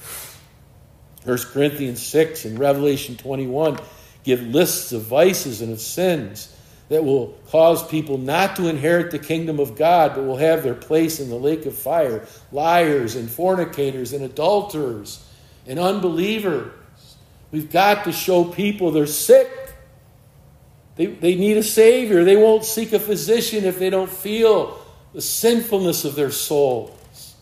1 1.24 1.38
Corinthians 1.52 2.02
6 2.02 2.44
and 2.44 2.59
Revelation 2.59 3.16
21 3.16 3.79
give 4.24 4.42
lists 4.42 4.92
of 4.92 5.02
vices 5.02 5.62
and 5.62 5.72
of 5.72 5.81
sins 5.81 6.52
that 6.88 7.05
will 7.05 7.37
cause 7.48 7.87
people 7.88 8.18
not 8.18 8.57
to 8.57 8.68
inherit 8.68 9.11
the 9.11 9.18
kingdom 9.18 9.59
of 9.59 9.76
God, 9.76 10.14
but 10.14 10.24
will 10.24 10.37
have 10.37 10.62
their 10.62 10.74
place 10.74 11.18
in 11.18 11.29
the 11.29 11.37
lake 11.37 11.66
of 11.66 11.76
fire. 11.76 12.26
Liars 12.52 13.16
and 13.16 13.29
fornicators 13.29 14.12
and 14.12 14.24
adulterers 14.24 15.24
and 15.66 15.81
unbelievers 15.81 16.72
We've 17.50 17.70
got 17.70 18.04
to 18.04 18.12
show 18.12 18.44
people 18.44 18.90
they're 18.90 19.06
sick. 19.06 19.50
They, 20.96 21.06
they 21.06 21.35
need 21.35 21.56
a 21.56 21.62
Savior. 21.62 22.24
They 22.24 22.37
won't 22.37 22.64
seek 22.64 22.92
a 22.92 22.98
physician 22.98 23.64
if 23.64 23.78
they 23.78 23.90
don't 23.90 24.11
feel 24.11 24.82
the 25.12 25.20
sinfulness 25.20 26.04
of 26.04 26.14
their 26.14 26.30
souls. 26.30 27.37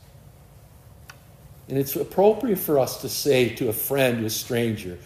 And 1.68 1.78
it's 1.78 1.96
appropriate 1.96 2.58
for 2.58 2.78
us 2.78 3.00
to 3.00 3.08
say 3.08 3.54
to 3.56 3.68
a 3.68 3.72
friend, 3.72 4.18
to 4.18 4.26
a 4.26 4.30
stranger, 4.30 4.98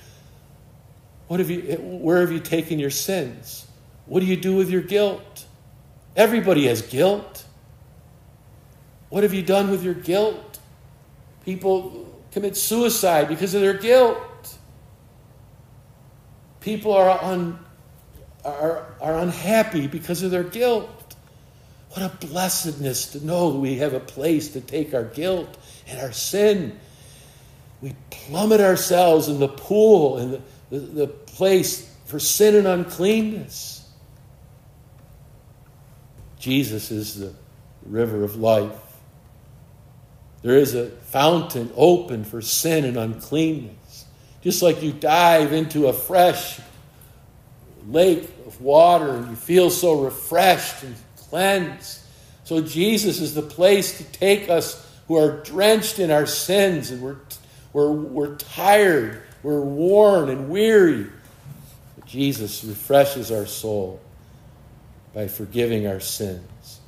what 1.29 1.41
have 1.41 1.51
you, 1.51 1.77
where 1.77 2.21
have 2.21 2.33
you 2.33 2.41
taken 2.41 2.79
your 2.79 2.91
sins? 2.91 3.67
What 4.07 4.21
do 4.21 4.27
you 4.27 4.37
do 4.37 4.57
with 4.57 4.71
your 4.71 4.83
guilt? 4.83 5.47
Everybody 6.17 6.67
has 6.67 6.83
guilt. 6.83 7.45
What 9.11 9.23
have 9.23 9.35
you 9.35 9.43
done 9.43 9.71
with 9.71 9.85
your 9.85 9.95
guilt? 9.95 10.59
People 11.45 12.23
commit 12.33 12.57
suicide 12.57 13.29
because 13.29 13.55
of 13.55 13.61
their 13.61 13.75
guilt. 13.75 14.19
People 16.69 16.93
are, 16.93 17.19
un, 17.25 17.59
are, 18.45 18.95
are 19.01 19.19
unhappy 19.21 19.87
because 19.87 20.23
of 20.23 20.31
their 20.31 20.43
guilt. 20.43 21.17
What 21.93 22.03
a 22.03 22.27
blessedness 22.27 23.13
to 23.13 23.25
know 23.25 23.49
we 23.49 23.79
have 23.79 23.95
a 23.95 24.01
place 24.01 24.53
to 24.53 24.61
take 24.61 24.93
our 24.93 25.05
guilt 25.05 25.57
and 25.87 25.99
our 25.99 26.13
sin. 26.13 26.79
We 27.81 27.95
plummet 28.11 28.61
ourselves 28.61 29.29
in 29.29 29.39
the 29.39 29.49
pool, 29.49 30.19
in 30.19 30.31
the, 30.33 30.43
the, 30.69 30.79
the 30.79 31.07
place 31.07 31.91
for 32.05 32.19
sin 32.19 32.55
and 32.55 32.67
uncleanness. 32.67 33.91
Jesus 36.39 36.91
is 36.91 37.19
the 37.19 37.33
river 37.87 38.23
of 38.23 38.37
life. 38.37 38.79
There 40.43 40.59
is 40.59 40.75
a 40.75 40.91
fountain 40.91 41.73
open 41.75 42.25
for 42.25 42.43
sin 42.43 42.85
and 42.85 42.99
uncleanness. 42.99 43.88
Just 44.43 44.63
like 44.63 44.83
you 44.83 44.93
dive 44.93 45.53
into 45.53 45.89
a 45.89 45.93
fresh 45.93 46.61
lake 47.89 48.29
of 48.47 48.61
water 48.61 49.17
and 49.17 49.29
you 49.29 49.37
feel 49.37 49.71
so 49.71 50.03
refreshed 50.03 50.83
and 50.83 50.95
cleansed. 51.17 52.01
So, 52.45 52.63
Jesus 52.63 53.21
is 53.21 53.35
the 53.35 53.43
place 53.43 53.99
to 53.99 54.05
take 54.05 54.49
us 54.49 54.87
who 55.07 55.17
are 55.17 55.43
drenched 55.43 55.99
in 55.99 56.11
our 56.11 56.27
sins 56.27 56.91
and 56.91 57.03
we're, 57.03 57.17
we're, 57.73 57.91
we're 57.91 58.37
tired, 58.37 59.23
we're 59.43 59.61
worn 59.61 60.29
and 60.29 60.49
weary. 60.49 61.07
But 61.97 62.07
Jesus 62.07 62.65
refreshes 62.65 63.31
our 63.31 63.47
soul 63.47 64.01
by 65.15 65.29
forgiving 65.29 65.87
our 65.87 66.01
sins. 66.01 66.81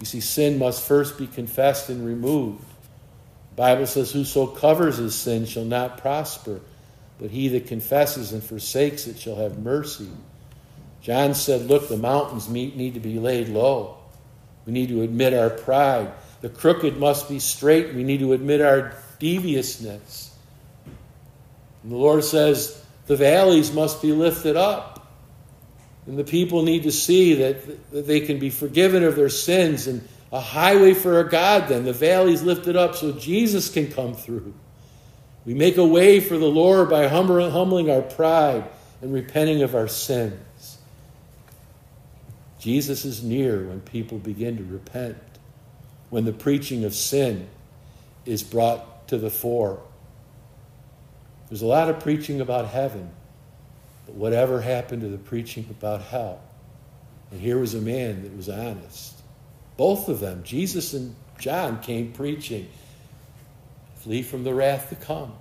You 0.00 0.06
see, 0.06 0.20
sin 0.20 0.58
must 0.58 0.86
first 0.86 1.16
be 1.16 1.28
confessed 1.28 1.88
and 1.88 2.04
removed. 2.04 2.64
The 3.50 3.56
Bible 3.56 3.86
says, 3.86 4.10
Whoso 4.10 4.46
covers 4.46 4.96
his 4.96 5.14
sin 5.14 5.46
shall 5.46 5.64
not 5.64 5.98
prosper, 5.98 6.60
but 7.18 7.30
he 7.30 7.48
that 7.48 7.66
confesses 7.66 8.32
and 8.32 8.42
forsakes 8.42 9.06
it 9.06 9.18
shall 9.18 9.36
have 9.36 9.58
mercy. 9.58 10.08
John 11.00 11.34
said, 11.34 11.66
Look, 11.66 11.88
the 11.88 11.96
mountains 11.96 12.48
need 12.48 12.94
to 12.94 13.00
be 13.00 13.18
laid 13.18 13.48
low. 13.48 13.98
We 14.66 14.72
need 14.72 14.88
to 14.88 15.02
admit 15.02 15.34
our 15.34 15.50
pride. 15.50 16.12
The 16.40 16.48
crooked 16.48 16.96
must 16.96 17.28
be 17.28 17.38
straight. 17.38 17.94
We 17.94 18.04
need 18.04 18.20
to 18.20 18.32
admit 18.32 18.60
our 18.60 18.94
deviousness. 19.18 20.34
And 21.82 21.92
the 21.92 21.96
Lord 21.96 22.24
says, 22.24 22.84
The 23.06 23.16
valleys 23.16 23.72
must 23.72 24.00
be 24.00 24.12
lifted 24.12 24.56
up. 24.56 24.92
And 26.06 26.18
the 26.18 26.24
people 26.24 26.62
need 26.62 26.84
to 26.84 26.92
see 26.92 27.34
that, 27.34 27.90
that 27.92 28.06
they 28.06 28.20
can 28.20 28.38
be 28.38 28.50
forgiven 28.50 29.04
of 29.04 29.14
their 29.14 29.28
sins 29.28 29.86
and 29.86 30.06
a 30.32 30.40
highway 30.40 30.94
for 30.94 31.16
our 31.16 31.24
God, 31.24 31.68
then. 31.68 31.84
The 31.84 31.92
valley's 31.92 32.42
lifted 32.42 32.74
up 32.74 32.96
so 32.96 33.12
Jesus 33.12 33.68
can 33.68 33.92
come 33.92 34.14
through. 34.14 34.54
We 35.44 35.54
make 35.54 35.76
a 35.76 35.84
way 35.84 36.20
for 36.20 36.38
the 36.38 36.46
Lord 36.46 36.88
by 36.88 37.08
humbling 37.08 37.90
our 37.90 38.02
pride 38.02 38.64
and 39.00 39.12
repenting 39.12 39.62
of 39.62 39.74
our 39.74 39.88
sins. 39.88 40.78
Jesus 42.60 43.04
is 43.04 43.24
near 43.24 43.64
when 43.64 43.80
people 43.80 44.18
begin 44.18 44.56
to 44.58 44.64
repent, 44.64 45.18
when 46.10 46.24
the 46.24 46.32
preaching 46.32 46.84
of 46.84 46.94
sin 46.94 47.48
is 48.24 48.44
brought 48.44 49.08
to 49.08 49.18
the 49.18 49.30
fore. 49.30 49.82
There's 51.48 51.62
a 51.62 51.66
lot 51.66 51.90
of 51.90 51.98
preaching 51.98 52.40
about 52.40 52.68
heaven, 52.68 53.10
but 54.06 54.14
whatever 54.14 54.60
happened 54.60 55.02
to 55.02 55.08
the 55.08 55.18
preaching 55.18 55.66
about 55.70 56.02
hell? 56.02 56.40
And 57.32 57.40
here 57.40 57.58
was 57.58 57.74
a 57.74 57.80
man 57.80 58.22
that 58.22 58.36
was 58.36 58.48
honest. 58.48 59.20
Both 59.76 60.08
of 60.08 60.20
them, 60.20 60.44
Jesus 60.44 60.94
and 60.94 61.16
John, 61.40 61.80
came 61.80 62.12
preaching 62.12 62.68
flee 64.02 64.22
from 64.22 64.42
the 64.42 64.52
wrath 64.52 64.88
to 64.88 64.96
come. 64.96 65.32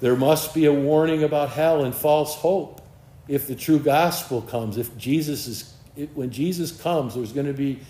There 0.00 0.16
must 0.16 0.54
be 0.54 0.66
a 0.66 0.72
warning 0.72 1.24
about 1.24 1.50
hell 1.50 1.84
and 1.84 1.94
false 1.94 2.34
hope 2.36 2.80
if 3.28 3.46
the 3.46 3.54
true 3.54 3.78
gospel 3.78 4.40
comes. 4.40 4.78
If 4.78 4.96
Jesus 4.96 5.46
is, 5.46 5.74
when 6.14 6.30
Jesus 6.30 6.72
comes, 6.72 7.14
there's 7.14 7.32
going 7.32 7.46
to 7.46 7.52
be 7.52 7.80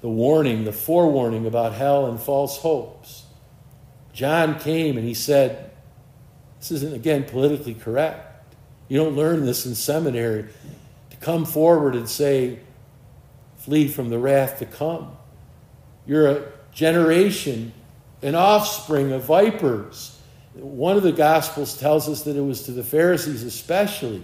the 0.00 0.08
warning, 0.08 0.64
the 0.64 0.72
forewarning 0.72 1.46
about 1.46 1.74
hell 1.74 2.06
and 2.06 2.18
false 2.18 2.58
hopes. 2.58 3.24
John 4.12 4.58
came 4.58 4.96
and 4.96 5.06
he 5.06 5.14
said, 5.14 5.70
This 6.60 6.70
isn't, 6.72 6.94
again, 6.94 7.24
politically 7.24 7.74
correct. 7.74 8.54
You 8.88 8.98
don't 8.98 9.16
learn 9.16 9.44
this 9.44 9.66
in 9.66 9.74
seminary. 9.74 10.46
To 11.10 11.16
come 11.18 11.44
forward 11.44 11.94
and 11.94 12.08
say, 12.08 12.60
Flee 13.56 13.88
from 13.88 14.10
the 14.10 14.18
wrath 14.18 14.58
to 14.60 14.66
come. 14.66 15.16
You're 16.06 16.28
a 16.28 16.52
generation, 16.72 17.72
an 18.22 18.34
offspring 18.34 19.12
of 19.12 19.24
vipers. 19.24 20.18
One 20.54 20.96
of 20.96 21.02
the 21.02 21.12
Gospels 21.12 21.78
tells 21.78 22.08
us 22.08 22.22
that 22.22 22.36
it 22.36 22.42
was 22.42 22.64
to 22.64 22.72
the 22.72 22.84
Pharisees 22.84 23.42
especially 23.42 24.22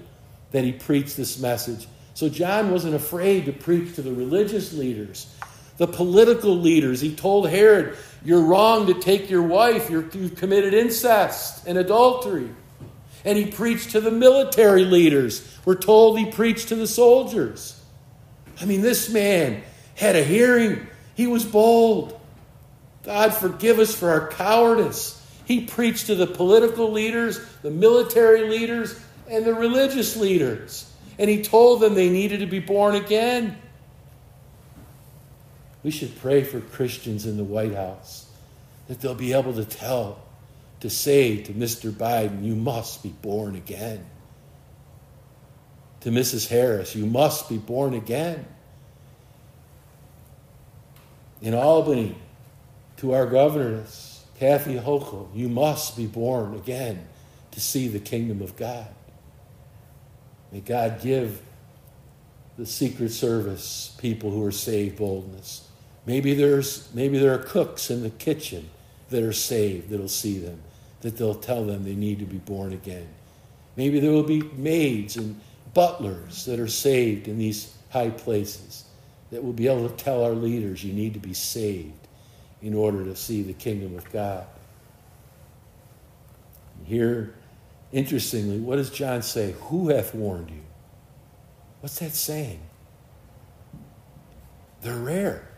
that 0.51 0.65
he 0.65 0.73
preached 0.73 1.17
this 1.17 1.39
message. 1.39 1.87
So 2.15 2.29
John 2.29 2.71
wasn't 2.71 2.95
afraid 2.95 3.47
to 3.47 3.53
preach 3.53 3.95
to 3.95 4.03
the 4.03 4.13
religious 4.13 4.73
leaders, 4.73 5.33
the 5.77 5.87
political 5.87 6.57
leaders. 6.57 7.01
He 7.01 7.15
told 7.15 7.49
Herod, 7.49 7.97
You're 8.25 8.43
wrong 8.43 8.87
to 8.87 8.95
take 8.95 9.31
your 9.31 9.43
wife, 9.43 9.91
you 9.91 10.03
have 10.03 10.35
committed 10.37 10.75
incest 10.75 11.67
and 11.67 11.79
adultery. 11.79 12.51
And 13.25 13.37
he 13.37 13.47
preached 13.47 13.91
to 13.91 14.01
the 14.01 14.11
military 14.11 14.85
leaders. 14.85 15.47
We're 15.65 15.75
told 15.75 16.19
he 16.19 16.31
preached 16.31 16.69
to 16.69 16.77
the 16.77 16.87
soldiers. 16.87 17.81
I 18.61 18.65
mean, 18.65 18.81
this 18.81 19.11
man 19.11 19.63
had 19.95 20.17
a 20.17 20.23
hearing. 20.23 20.87
He 21.15 21.27
was 21.27 21.45
bold. 21.45 22.18
God, 23.09 23.33
forgive 23.33 23.79
us 23.79 23.95
for 23.95 24.11
our 24.11 24.29
cowardice. 24.29 25.19
He 25.47 25.63
preached 25.63 26.09
to 26.09 26.15
the 26.15 26.27
political 26.27 26.93
leaders, 26.93 27.41
the 27.63 27.71
military 27.71 28.51
leaders, 28.51 29.01
and 29.31 29.47
the 29.47 29.55
religious 29.55 30.15
leaders. 30.15 30.93
And 31.19 31.31
he 31.31 31.43
told 31.43 31.81
them 31.81 31.95
they 31.95 32.11
needed 32.11 32.41
to 32.41 32.47
be 32.47 32.59
born 32.59 32.97
again. 32.97 33.57
We 35.83 35.91
should 35.91 36.21
pray 36.21 36.45
for 36.45 36.61
Christians 36.61 37.25
in 37.25 37.39
the 37.39 37.45
White 37.45 37.75
House 37.75 38.31
that 38.89 39.01
they'll 39.01 39.15
be 39.15 39.33
able 39.33 39.55
to 39.55 39.65
tell, 39.65 40.21
to 40.81 40.91
say 40.91 41.39
to 41.45 41.55
Mr. 41.55 41.91
Biden, 41.91 42.45
you 42.45 42.55
must 42.55 43.03
be 43.03 43.09
born 43.09 43.57
again 43.57 44.05
to 46.01 46.11
Mrs. 46.11 46.49
Harris, 46.49 46.95
You 46.95 47.07
must 47.07 47.49
be 47.49 47.57
born 47.57 47.95
again. 47.95 48.45
In 51.41 51.55
Albany, 51.55 52.15
to 52.99 53.15
our 53.15 53.27
governess, 53.27 54.25
Kathy 54.39 54.77
Hochul, 54.77 55.29
You 55.35 55.49
must 55.49 55.97
be 55.97 56.07
born 56.07 56.55
again 56.55 57.07
to 57.53 57.61
see 57.61 57.89
the 57.89 57.99
kingdom 57.99 58.43
of 58.43 58.57
God. 58.57 58.89
May 60.53 60.61
God 60.61 61.01
give 61.01 61.41
the 62.57 62.67
Secret 62.67 63.11
Service 63.11 63.97
people 63.99 64.31
who 64.31 64.45
are 64.45 64.53
saved 64.53 64.99
boldness. 64.99 65.69
Maybe 66.07 66.35
there's 66.35 66.89
maybe 66.95 67.19
there 67.19 67.35
are 67.35 67.39
cooks 67.39 67.91
in 67.91 68.03
the 68.03 68.11
kitchen 68.11 68.69
that 69.11 69.23
are 69.23 69.33
saved 69.33 69.91
that'll 69.91 70.09
see 70.09 70.39
them, 70.39 70.61
that 71.03 71.17
they'll 71.17 71.35
tell 71.35 71.65
them 71.65 71.85
they 71.85 71.95
need 71.95 72.19
to 72.19 72.25
be 72.25 72.39
born 72.39 72.73
again. 72.73 73.09
Maybe 73.77 74.01
there 74.01 74.11
will 74.11 74.25
be 74.25 74.43
maids 74.57 75.17
and 75.17 75.41
butlers 75.73 76.47
that 76.47 76.59
are 76.59 76.69
saved 76.69 77.29
in 77.29 77.39
these 77.39 77.75
high 77.91 78.11
places 78.11 78.85
that 79.31 79.45
will 79.45 79.53
be 79.53 79.69
able 79.69 79.89
to 79.89 79.95
tell 79.97 80.25
our 80.25 80.33
leaders 80.33 80.83
you 80.83 80.93
need 80.93 81.15
to 81.15 81.21
be 81.21 81.35
saved 81.35 82.08
in 82.63 82.75
order 82.75 83.05
to 83.05 83.15
see 83.15 83.43
the 83.43 83.53
kingdom 83.53 83.97
of 83.97 84.11
God. 84.13 84.47
Here, 86.85 87.35
interestingly, 87.93 88.59
what 88.59 88.77
does 88.77 88.91
John 88.91 89.23
say? 89.23 89.55
Who 89.63 89.89
hath 89.91 90.15
warned 90.15 90.51
you? 90.51 90.63
What's 91.81 91.99
that 92.01 92.15
saying? 92.15 92.61
They're 94.83 94.97
rare. 94.97 95.49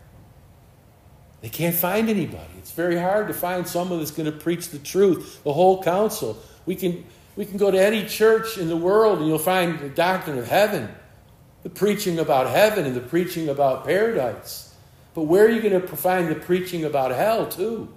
They 1.41 1.49
can't 1.49 1.75
find 1.75 2.09
anybody. 2.09 2.51
It's 2.59 2.71
very 2.71 2.97
hard 2.97 3.27
to 3.27 3.33
find 3.33 3.67
someone 3.67 3.99
that's 3.99 4.11
going 4.11 4.31
to 4.31 4.37
preach 4.37 4.69
the 4.69 4.77
truth, 4.77 5.43
the 5.43 5.53
whole 5.53 5.81
counsel. 5.81 6.37
We 6.65 6.75
can 6.75 7.03
we 7.35 7.45
can 7.45 7.57
go 7.57 7.71
to 7.71 7.81
any 7.81 8.05
church 8.05 8.57
in 8.57 8.67
the 8.67 8.77
world 8.77 9.19
and 9.19 9.27
you'll 9.27 9.39
find 9.39 9.79
the 9.79 9.89
doctrine 9.89 10.37
of 10.37 10.47
heaven, 10.47 10.89
the 11.63 11.69
preaching 11.69 12.19
about 12.19 12.47
heaven 12.49 12.85
and 12.85 12.95
the 12.95 13.01
preaching 13.01 13.49
about 13.49 13.85
paradise. 13.85 14.70
But 15.13 15.23
where 15.23 15.45
are 15.45 15.49
you 15.49 15.61
going 15.61 15.79
to 15.79 15.87
find 15.95 16.29
the 16.29 16.35
preaching 16.35 16.85
about 16.85 17.11
hell, 17.11 17.47
too? 17.47 17.89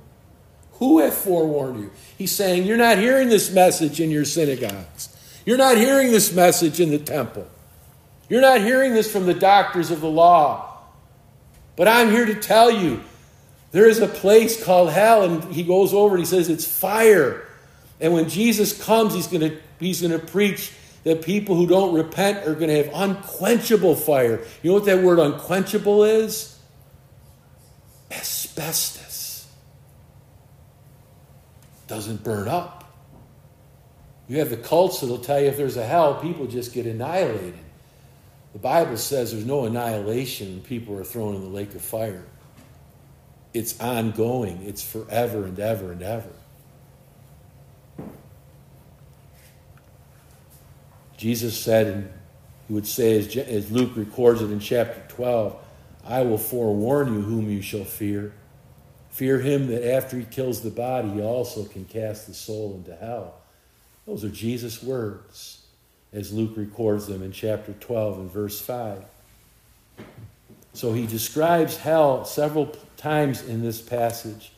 Who 0.74 1.00
hath 1.00 1.14
forewarned 1.14 1.80
you? 1.80 1.90
He's 2.18 2.32
saying, 2.32 2.64
You're 2.64 2.76
not 2.76 2.98
hearing 2.98 3.28
this 3.28 3.52
message 3.52 4.00
in 4.00 4.10
your 4.10 4.24
synagogues. 4.24 5.08
You're 5.46 5.58
not 5.58 5.76
hearing 5.76 6.10
this 6.10 6.32
message 6.32 6.80
in 6.80 6.90
the 6.90 6.98
temple. 6.98 7.46
You're 8.28 8.40
not 8.40 8.60
hearing 8.60 8.94
this 8.94 9.10
from 9.10 9.26
the 9.26 9.34
doctors 9.34 9.90
of 9.90 10.00
the 10.00 10.08
law. 10.08 10.78
But 11.76 11.88
I'm 11.88 12.10
here 12.10 12.24
to 12.26 12.34
tell 12.34 12.70
you 12.70 13.02
there 13.70 13.88
is 13.88 14.00
a 14.00 14.06
place 14.06 14.62
called 14.62 14.90
hell, 14.90 15.24
and 15.24 15.52
he 15.52 15.62
goes 15.62 15.92
over 15.92 16.14
and 16.14 16.24
he 16.24 16.26
says 16.26 16.48
it's 16.48 16.66
fire. 16.66 17.46
And 18.00 18.12
when 18.12 18.28
Jesus 18.28 18.82
comes, 18.82 19.14
he's 19.14 19.26
going 19.26 19.50
to, 19.50 19.56
he's 19.78 20.00
going 20.00 20.18
to 20.18 20.24
preach 20.24 20.72
that 21.04 21.22
people 21.22 21.54
who 21.54 21.66
don't 21.66 21.94
repent 21.94 22.46
are 22.48 22.54
going 22.54 22.68
to 22.68 22.82
have 22.82 22.90
unquenchable 22.94 23.94
fire. 23.94 24.40
You 24.62 24.70
know 24.70 24.74
what 24.74 24.86
that 24.86 25.02
word 25.02 25.18
unquenchable 25.18 26.04
is? 26.04 26.53
Asbestos. 28.16 29.46
Doesn't 31.86 32.24
burn 32.24 32.48
up. 32.48 32.80
You 34.28 34.38
have 34.38 34.50
the 34.50 34.56
cults 34.56 35.00
that'll 35.00 35.18
tell 35.18 35.40
you 35.40 35.48
if 35.48 35.56
there's 35.56 35.76
a 35.76 35.84
hell, 35.84 36.14
people 36.14 36.46
just 36.46 36.72
get 36.72 36.86
annihilated. 36.86 37.58
The 38.52 38.58
Bible 38.58 38.96
says 38.96 39.32
there's 39.32 39.44
no 39.44 39.64
annihilation 39.64 40.62
people 40.62 40.96
are 40.98 41.04
thrown 41.04 41.34
in 41.34 41.42
the 41.42 41.48
lake 41.48 41.74
of 41.74 41.82
fire. 41.82 42.24
It's 43.52 43.78
ongoing, 43.80 44.62
it's 44.64 44.82
forever 44.82 45.44
and 45.44 45.58
ever 45.58 45.92
and 45.92 46.02
ever. 46.02 46.30
Jesus 51.16 51.58
said, 51.58 51.86
and 51.86 52.10
he 52.66 52.74
would 52.74 52.86
say, 52.86 53.18
as, 53.18 53.36
as 53.36 53.70
Luke 53.70 53.96
records 53.96 54.42
it 54.42 54.50
in 54.50 54.60
chapter 54.60 55.02
12, 55.14 55.63
I 56.04 56.22
will 56.22 56.38
forewarn 56.38 57.14
you 57.14 57.20
whom 57.22 57.50
you 57.50 57.62
shall 57.62 57.84
fear. 57.84 58.34
Fear 59.10 59.40
him 59.40 59.68
that 59.68 59.88
after 59.94 60.18
he 60.18 60.24
kills 60.24 60.60
the 60.60 60.70
body, 60.70 61.08
he 61.08 61.22
also 61.22 61.64
can 61.64 61.84
cast 61.84 62.26
the 62.26 62.34
soul 62.34 62.74
into 62.74 62.94
hell. 62.96 63.34
Those 64.06 64.24
are 64.24 64.28
Jesus' 64.28 64.82
words 64.82 65.62
as 66.12 66.32
Luke 66.32 66.56
records 66.56 67.06
them 67.06 67.22
in 67.22 67.32
chapter 67.32 67.72
12 67.72 68.18
and 68.18 68.30
verse 68.30 68.60
5. 68.60 69.04
So 70.72 70.92
he 70.92 71.06
describes 71.06 71.76
hell 71.76 72.24
several 72.24 72.66
times 72.96 73.42
in 73.42 73.62
this 73.62 73.80
passage 73.80 74.52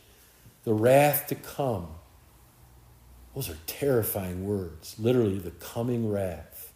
the 0.65 0.75
wrath 0.75 1.29
to 1.29 1.35
come. 1.35 1.87
Those 3.35 3.51
are 3.51 3.59
terrifying 3.67 4.47
words. 4.47 4.97
Literally, 4.99 5.39
the 5.39 5.51
coming 5.53 6.11
wrath. 6.11 6.73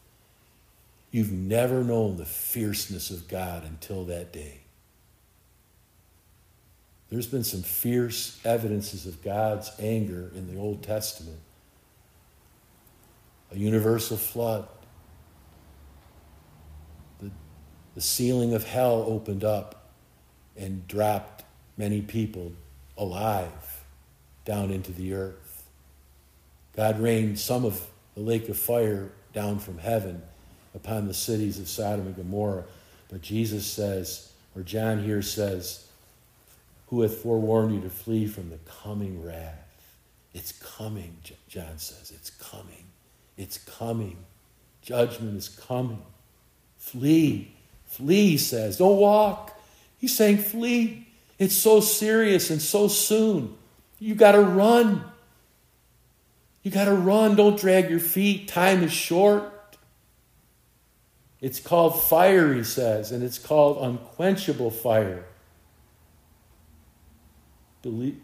You've 1.11 1.33
never 1.33 1.83
known 1.83 2.17
the 2.17 2.27
fierceness 2.27 3.11
of 3.11 3.27
God 3.27 3.65
until 3.65 4.05
that 4.05 4.33
day. 4.33 4.60
There's 7.11 7.27
been 7.27 7.45
some 7.45 7.63
fierce 7.63 8.41
evidences 8.45 9.07
of 9.07 9.23
God's 9.23 9.71
anger 9.81 10.31
in 10.35 10.53
the 10.53 10.61
Old 10.61 10.83
Testament 10.83 11.41
a 13.53 13.57
universal 13.57 14.17
flood. 14.17 14.69
The, 17.21 17.31
the 17.95 18.01
ceiling 18.01 18.55
of 18.55 18.65
hell 18.65 19.05
opened 19.07 19.45
up 19.45 19.91
and 20.57 20.87
dropped 20.87 21.45
many 21.77 22.01
people 22.01 22.53
alive 22.97 23.85
down 24.45 24.71
into 24.71 24.93
the 24.93 25.15
earth. 25.15 25.65
God 26.77 27.01
rained 27.01 27.39
some 27.39 27.65
of 27.65 27.85
the 28.15 28.21
lake 28.21 28.49
of 28.49 28.57
fire 28.57 29.11
down 29.33 29.59
from 29.59 29.79
heaven 29.79 30.23
upon 30.75 31.07
the 31.07 31.15
cities 31.15 31.59
of 31.59 31.69
Sodom 31.69 32.07
and 32.07 32.17
Gomorrah. 32.17 32.65
But 33.09 33.23
Jesus 33.23 33.67
says, 33.67 34.33
or 34.55 34.63
John 34.63 35.03
here 35.03 35.23
says, 35.23 35.87
who 36.91 37.03
hath 37.03 37.19
forewarned 37.19 37.75
you 37.75 37.81
to 37.81 37.89
flee 37.89 38.27
from 38.27 38.51
the 38.51 38.59
coming 38.83 39.25
wrath? 39.25 39.55
It's 40.35 40.53
coming, 40.53 41.17
John 41.49 41.79
says. 41.79 42.13
It's 42.15 42.31
coming. 42.31 42.85
It's 43.37 43.59
coming. 43.59 44.19
Judgment 44.83 45.37
is 45.37 45.49
coming. 45.49 46.03
Flee. 46.77 47.55
Flee, 47.87 48.31
he 48.31 48.37
says. 48.37 48.77
Don't 48.77 48.99
walk. 48.99 49.59
He's 49.99 50.17
saying 50.17 50.39
flee. 50.39 51.07
It's 51.39 51.57
so 51.57 51.81
serious 51.81 52.51
and 52.51 52.61
so 52.61 52.89
soon. 52.89 53.57
You 53.99 54.15
got 54.15 54.33
to 54.33 54.41
run. 54.41 55.05
You 56.63 56.71
got 56.71 56.85
to 56.87 56.95
run. 56.95 57.37
Don't 57.37 57.59
drag 57.59 57.89
your 57.89 58.01
feet. 58.01 58.49
Time 58.49 58.83
is 58.83 58.93
short. 58.93 59.53
It's 61.41 61.59
called 61.59 62.03
fire, 62.03 62.53
he 62.53 62.65
says, 62.65 63.13
and 63.13 63.23
it's 63.23 63.39
called 63.39 63.83
unquenchable 63.83 64.71
fire. 64.71 65.25
Believe, 67.83 68.21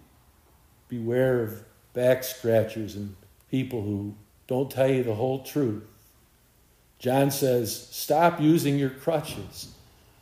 beware 0.89 1.43
of 1.43 1.63
back 1.95 2.25
scratchers 2.25 2.95
and 2.95 3.17
people 3.51 3.83
who 3.83 4.15
don't 4.47 4.71
tell 4.71 4.89
you 4.89 5.03
the 5.03 5.15
whole 5.15 5.43
truth. 5.43 5.85
John 6.99 7.31
says, 7.31 7.89
stop 7.91 8.41
using 8.41 8.79
your 8.79 8.91
crutches. 8.91 9.73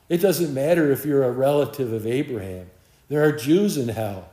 It 0.09 0.19
doesn't 0.19 0.53
matter 0.53 0.91
if 0.91 1.05
you're 1.05 1.25
a 1.25 1.31
relative 1.31 1.93
of 1.93 2.07
Abraham. 2.07 2.71
There 3.09 3.25
are 3.25 3.33
Jews 3.33 3.77
in 3.77 3.89
hell. 3.89 4.29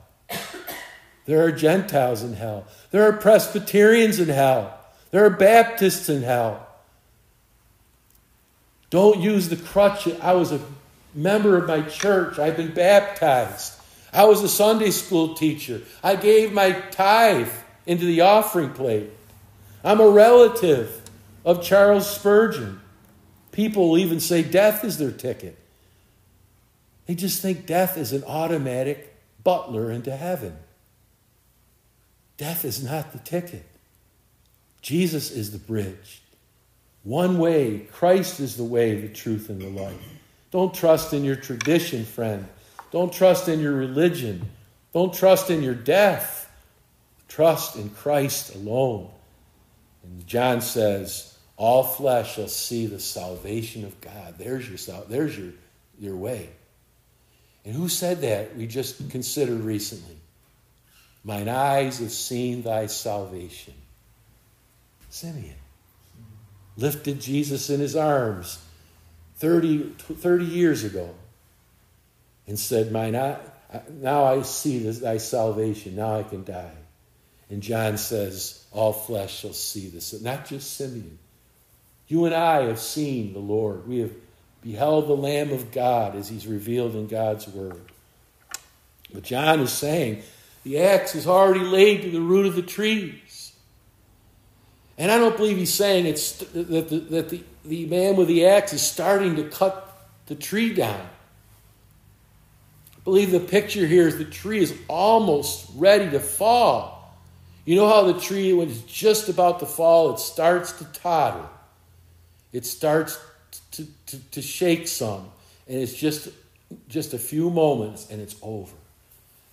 There 1.25 1.43
are 1.43 1.51
Gentiles 1.51 2.23
in 2.23 2.33
hell. 2.33 2.65
There 2.89 3.03
are 3.03 3.13
Presbyterians 3.13 4.19
in 4.19 4.29
hell. 4.29 4.77
There 5.11 5.25
are 5.25 5.29
Baptists 5.29 6.09
in 6.09 6.23
hell. 6.23 6.67
Don't 8.89 9.21
use 9.21 9.49
the 9.49 9.55
crutch. 9.55 10.07
I 10.19 10.33
was 10.33 10.51
a 10.51 10.59
member 11.13 11.57
of 11.57 11.67
my 11.67 11.81
church. 11.83 12.39
I've 12.39 12.57
been 12.57 12.73
baptized. 12.73 13.80
I 14.13 14.25
was 14.25 14.43
a 14.43 14.49
Sunday 14.49 14.91
school 14.91 15.33
teacher. 15.35 15.81
I 16.03 16.15
gave 16.15 16.51
my 16.51 16.71
tithe 16.71 17.51
into 17.85 18.05
the 18.05 18.21
offering 18.21 18.71
plate. 18.71 19.09
I'm 19.83 19.99
a 19.99 20.09
relative 20.09 21.01
of 21.45 21.63
Charles 21.63 22.09
Spurgeon. 22.09 22.81
People 23.51 23.89
will 23.89 23.97
even 23.97 24.19
say 24.19 24.43
death 24.43 24.83
is 24.83 24.97
their 24.97 25.11
ticket. 25.11 25.57
They 27.05 27.15
just 27.15 27.41
think 27.41 27.65
death 27.65 27.97
is 27.97 28.13
an 28.13 28.23
automatic 28.25 29.15
butler 29.43 29.91
into 29.91 30.15
heaven. 30.15 30.55
Death 32.37 32.63
is 32.63 32.83
not 32.83 33.11
the 33.11 33.19
ticket. 33.19 33.65
Jesus 34.81 35.31
is 35.31 35.51
the 35.51 35.57
bridge. 35.57 36.21
One 37.03 37.39
way, 37.39 37.79
Christ 37.91 38.39
is 38.39 38.57
the 38.57 38.63
way, 38.63 38.99
the 38.99 39.09
truth, 39.09 39.49
and 39.49 39.61
the 39.61 39.69
life. 39.69 39.97
Don't 40.51 40.73
trust 40.73 41.13
in 41.13 41.23
your 41.23 41.35
tradition, 41.35 42.05
friend. 42.05 42.47
Don't 42.91 43.11
trust 43.11 43.47
in 43.47 43.59
your 43.59 43.73
religion. 43.73 44.49
Don't 44.93 45.13
trust 45.13 45.49
in 45.49 45.63
your 45.63 45.75
death. 45.75 46.51
Trust 47.27 47.77
in 47.77 47.89
Christ 47.89 48.55
alone. 48.55 49.09
And 50.03 50.27
John 50.27 50.61
says, 50.61 51.37
all 51.55 51.83
flesh 51.83 52.35
shall 52.35 52.47
see 52.47 52.87
the 52.87 52.99
salvation 52.99 53.85
of 53.85 54.01
God. 54.01 54.35
There's 54.37 54.67
your, 54.67 55.03
there's 55.07 55.37
your, 55.37 55.51
your 55.99 56.15
way. 56.15 56.49
And 57.63 57.75
who 57.75 57.87
said 57.87 58.21
that? 58.21 58.57
We 58.57 58.67
just 58.67 59.09
considered 59.09 59.61
recently. 59.61 60.17
Mine 61.23 61.47
eyes 61.47 61.99
have 61.99 62.11
seen 62.11 62.63
thy 62.63 62.87
salvation. 62.87 63.75
Simeon 65.09 65.55
lifted 66.77 67.21
Jesus 67.21 67.69
in 67.69 67.79
his 67.79 67.95
arms 67.95 68.57
30, 69.35 69.93
30 69.99 70.45
years 70.45 70.83
ago 70.83 71.13
and 72.51 72.59
said, 72.59 72.91
Mine 72.91 73.15
eye, 73.15 73.37
Now 74.01 74.25
I 74.25 74.41
see 74.41 74.79
thy 74.79 75.19
salvation. 75.19 75.95
Now 75.95 76.17
I 76.17 76.23
can 76.23 76.43
die. 76.43 76.75
And 77.49 77.63
John 77.63 77.97
says, 77.97 78.65
All 78.73 78.91
flesh 78.91 79.39
shall 79.39 79.53
see 79.53 79.87
this. 79.87 80.21
Not 80.21 80.47
just 80.47 80.75
Simeon. 80.75 81.17
You 82.09 82.25
and 82.25 82.35
I 82.35 82.63
have 82.63 82.77
seen 82.77 83.31
the 83.31 83.39
Lord. 83.39 83.87
We 83.87 83.99
have 83.99 84.11
beheld 84.61 85.07
the 85.07 85.15
Lamb 85.15 85.53
of 85.53 85.71
God 85.71 86.17
as 86.17 86.27
he's 86.27 86.45
revealed 86.45 86.93
in 86.93 87.07
God's 87.07 87.47
Word. 87.47 87.79
But 89.13 89.23
John 89.23 89.61
is 89.61 89.71
saying 89.71 90.21
the 90.65 90.79
axe 90.79 91.15
is 91.15 91.27
already 91.27 91.63
laid 91.63 92.01
to 92.01 92.11
the 92.11 92.19
root 92.19 92.47
of 92.47 92.55
the 92.57 92.61
trees. 92.61 93.53
And 94.97 95.09
I 95.09 95.17
don't 95.17 95.37
believe 95.37 95.55
he's 95.55 95.73
saying 95.73 96.05
it's 96.05 96.39
that, 96.39 96.89
the, 96.89 96.99
that 96.99 97.29
the, 97.29 97.43
the 97.63 97.85
man 97.85 98.17
with 98.17 98.27
the 98.27 98.45
axe 98.45 98.73
is 98.73 98.81
starting 98.81 99.37
to 99.37 99.45
cut 99.45 99.87
the 100.25 100.35
tree 100.35 100.73
down. 100.73 101.07
Believe 103.03 103.31
the 103.31 103.39
picture 103.39 103.85
here 103.87 104.07
is 104.07 104.17
the 104.17 104.25
tree 104.25 104.59
is 104.59 104.73
almost 104.87 105.69
ready 105.75 106.09
to 106.11 106.19
fall. 106.19 107.15
You 107.65 107.75
know 107.75 107.87
how 107.87 108.11
the 108.11 108.19
tree, 108.19 108.53
when 108.53 108.69
it's 108.69 108.81
just 108.81 109.29
about 109.29 109.59
to 109.59 109.65
fall, 109.65 110.13
it 110.13 110.19
starts 110.19 110.71
to 110.73 110.85
totter. 110.85 111.45
It 112.51 112.65
starts 112.65 113.19
to, 113.71 113.87
to, 114.07 114.19
to 114.31 114.41
shake 114.41 114.87
some. 114.87 115.31
And 115.67 115.77
it's 115.77 115.93
just, 115.93 116.29
just 116.89 117.13
a 117.13 117.19
few 117.19 117.49
moments 117.49 118.09
and 118.09 118.21
it's 118.21 118.35
over. 118.41 118.75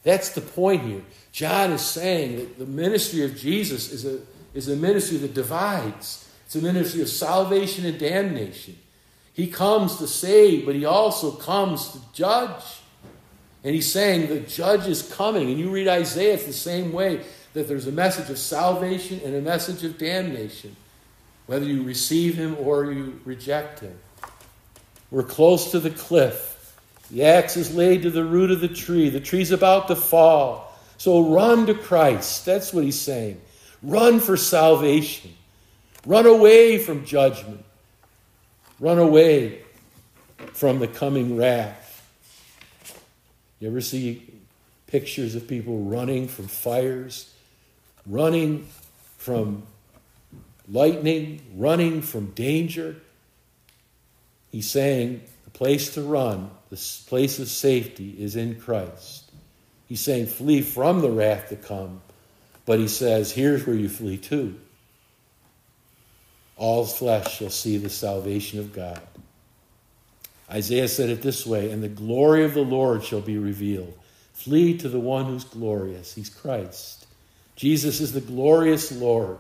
That's 0.03 0.31
the 0.31 0.41
point 0.41 0.83
here. 0.83 1.03
John 1.33 1.73
is 1.73 1.83
saying 1.83 2.37
that 2.37 2.59
the 2.59 2.67
ministry 2.67 3.25
of 3.25 3.37
Jesus 3.37 3.93
is 3.93 4.05
a, 4.05 4.21
is 4.55 4.69
a 4.69 4.77
ministry 4.77 5.19
that 5.19 5.35
divides, 5.35 6.29
it's 6.47 6.57
a 6.57 6.63
ministry 6.63 7.03
of 7.03 7.09
salvation 7.09 7.85
and 7.85 7.99
damnation. 7.99 8.79
He 9.35 9.49
comes 9.49 9.97
to 9.97 10.07
save, 10.07 10.67
but 10.67 10.75
he 10.75 10.85
also 10.85 11.33
comes 11.33 11.93
to 11.93 11.99
judge. 12.13 12.65
And 13.69 13.75
he's 13.75 13.93
saying 13.93 14.29
the 14.29 14.41
judge 14.41 14.87
is 14.87 15.03
coming. 15.03 15.51
And 15.51 15.59
you 15.59 15.69
read 15.69 15.89
Isaiah, 15.89 16.33
it's 16.33 16.47
the 16.47 16.55
same 16.55 16.91
way 16.91 17.21
that 17.53 17.69
there's 17.69 17.87
a 17.87 17.93
message 17.93 18.31
of 18.31 18.39
salvation 18.39 19.21
and 19.23 19.35
a 19.35 19.43
message 19.43 19.85
of 19.85 19.99
damnation. 19.99 20.75
whether 21.45 21.67
you 21.67 21.83
receive 21.83 22.35
him 22.35 22.57
or 22.61 22.91
you 22.91 23.21
reject 23.27 23.81
him. 23.81 23.99
We're 25.11 25.23
close 25.23 25.71
to 25.73 25.81
the 25.81 25.91
cliff. 25.91 26.79
The 27.11 27.27
axe 27.27 27.59
is 27.59 27.75
laid 27.75 28.05
to 28.05 28.11
the 28.11 28.25
root 28.25 28.51
of 28.51 28.61
the 28.61 28.69
tree. 28.69 29.11
The 29.11 29.21
tree's 29.21 29.51
about 29.51 29.89
to 29.89 29.97
fall. 29.97 30.75
So 30.97 31.29
run 31.29 31.67
to 31.67 31.75
Christ. 31.75 32.47
That's 32.47 32.73
what 32.73 32.85
he's 32.85 32.99
saying. 32.99 33.39
Run 33.83 34.19
for 34.19 34.39
salvation. 34.39 35.35
Run 36.07 36.25
away 36.25 36.79
from 36.79 37.05
judgment. 37.05 37.63
Run 38.81 38.99
away 38.99 39.61
from 40.55 40.79
the 40.79 40.89
coming 40.89 41.37
wrath. 41.37 41.78
You 43.61 43.69
ever 43.69 43.81
see 43.81 44.23
pictures 44.87 45.35
of 45.35 45.49
people 45.49 45.79
running 45.85 46.29
from 46.29 46.47
fires, 46.47 47.33
running 48.07 48.69
from 49.17 49.65
lightning, 50.69 51.41
running 51.55 52.03
from 52.03 52.31
danger? 52.33 52.97
He's 54.53 54.71
saying 54.71 55.23
the 55.45 55.51
place 55.51 55.95
to 55.95 56.03
run, 56.03 56.51
the 56.71 56.77
place 57.07 57.39
of 57.39 57.49
safety 57.49 58.15
is 58.19 58.37
in 58.37 58.61
Christ. 58.61 59.31
He's 59.89 60.01
saying 60.01 60.27
flee 60.27 60.63
from 60.63 61.01
the 61.01 61.11
wrath 61.11 61.49
to 61.49 61.57
come, 61.57 62.03
but 62.67 62.79
he 62.79 62.89
says 62.89 63.33
here's 63.33 63.67
where 63.67 63.77
you 63.77 63.89
flee 63.89 64.19
to. 64.19 64.59
All 66.57 66.85
flesh 66.85 67.39
shall 67.39 67.51
see 67.51 67.77
the 67.79 67.89
salvation 67.89 68.59
of 68.59 68.73
God. 68.73 69.01
Isaiah 70.51 70.89
said 70.89 71.11
it 71.11 71.23
this 71.23 71.47
way 71.47 71.71
And 71.71 71.83
the 71.83 71.89
glory 71.89 72.45
of 72.45 72.55
the 72.55 72.63
Lord 72.63 73.05
shall 73.05 73.21
be 73.21 73.39
revealed. 73.39 73.97
Flee 74.33 74.79
to 74.79 74.89
the 74.89 75.01
one 75.01 75.27
who's 75.27 75.45
glorious. 75.45 76.15
He's 76.15 76.31
Christ. 76.31 77.07
Jesus 77.57 78.01
is 78.01 78.13
the 78.13 78.21
glorious 78.21 78.93
Lord. 78.93 79.39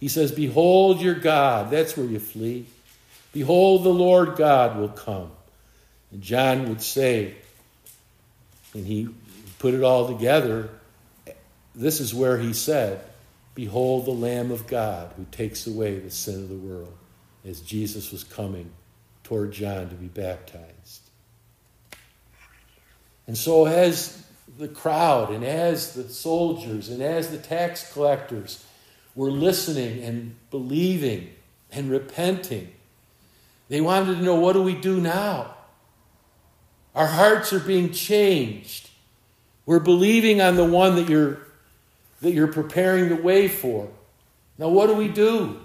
He 0.00 0.08
says, 0.08 0.32
Behold 0.32 1.00
your 1.00 1.14
God. 1.14 1.70
That's 1.70 1.96
where 1.96 2.06
you 2.06 2.18
flee. 2.18 2.66
Behold, 3.32 3.84
the 3.84 3.90
Lord 3.90 4.36
God 4.36 4.76
will 4.76 4.88
come. 4.88 5.30
And 6.10 6.20
John 6.20 6.68
would 6.68 6.82
say, 6.82 7.36
and 8.74 8.86
he 8.86 9.08
put 9.58 9.74
it 9.74 9.84
all 9.84 10.08
together, 10.08 10.68
this 11.74 12.00
is 12.00 12.12
where 12.12 12.38
he 12.38 12.52
said, 12.52 13.04
Behold 13.54 14.06
the 14.06 14.10
Lamb 14.10 14.50
of 14.50 14.66
God 14.66 15.12
who 15.16 15.26
takes 15.30 15.66
away 15.66 15.98
the 15.98 16.10
sin 16.10 16.42
of 16.42 16.48
the 16.48 16.56
world, 16.56 16.92
as 17.44 17.60
Jesus 17.60 18.10
was 18.10 18.24
coming 18.24 18.70
toward 19.30 19.52
John 19.52 19.88
to 19.88 19.94
be 19.94 20.08
baptized. 20.08 21.02
And 23.28 23.38
so, 23.38 23.66
as 23.66 24.24
the 24.58 24.66
crowd, 24.66 25.30
and 25.30 25.44
as 25.44 25.94
the 25.94 26.08
soldiers, 26.08 26.88
and 26.88 27.00
as 27.00 27.30
the 27.30 27.38
tax 27.38 27.92
collectors 27.92 28.64
were 29.14 29.30
listening 29.30 30.02
and 30.02 30.34
believing 30.50 31.30
and 31.70 31.92
repenting, 31.92 32.72
they 33.68 33.80
wanted 33.80 34.16
to 34.16 34.22
know 34.22 34.34
what 34.34 34.54
do 34.54 34.62
we 34.62 34.74
do 34.74 35.00
now? 35.00 35.54
Our 36.96 37.06
hearts 37.06 37.52
are 37.52 37.60
being 37.60 37.92
changed. 37.92 38.90
We're 39.64 39.78
believing 39.78 40.40
on 40.40 40.56
the 40.56 40.64
one 40.64 40.96
that 40.96 41.08
you're, 41.08 41.38
that 42.20 42.32
you're 42.32 42.52
preparing 42.52 43.10
the 43.10 43.22
way 43.22 43.46
for. 43.46 43.88
Now, 44.58 44.70
what 44.70 44.88
do 44.88 44.94
we 44.94 45.06
do? 45.06 45.60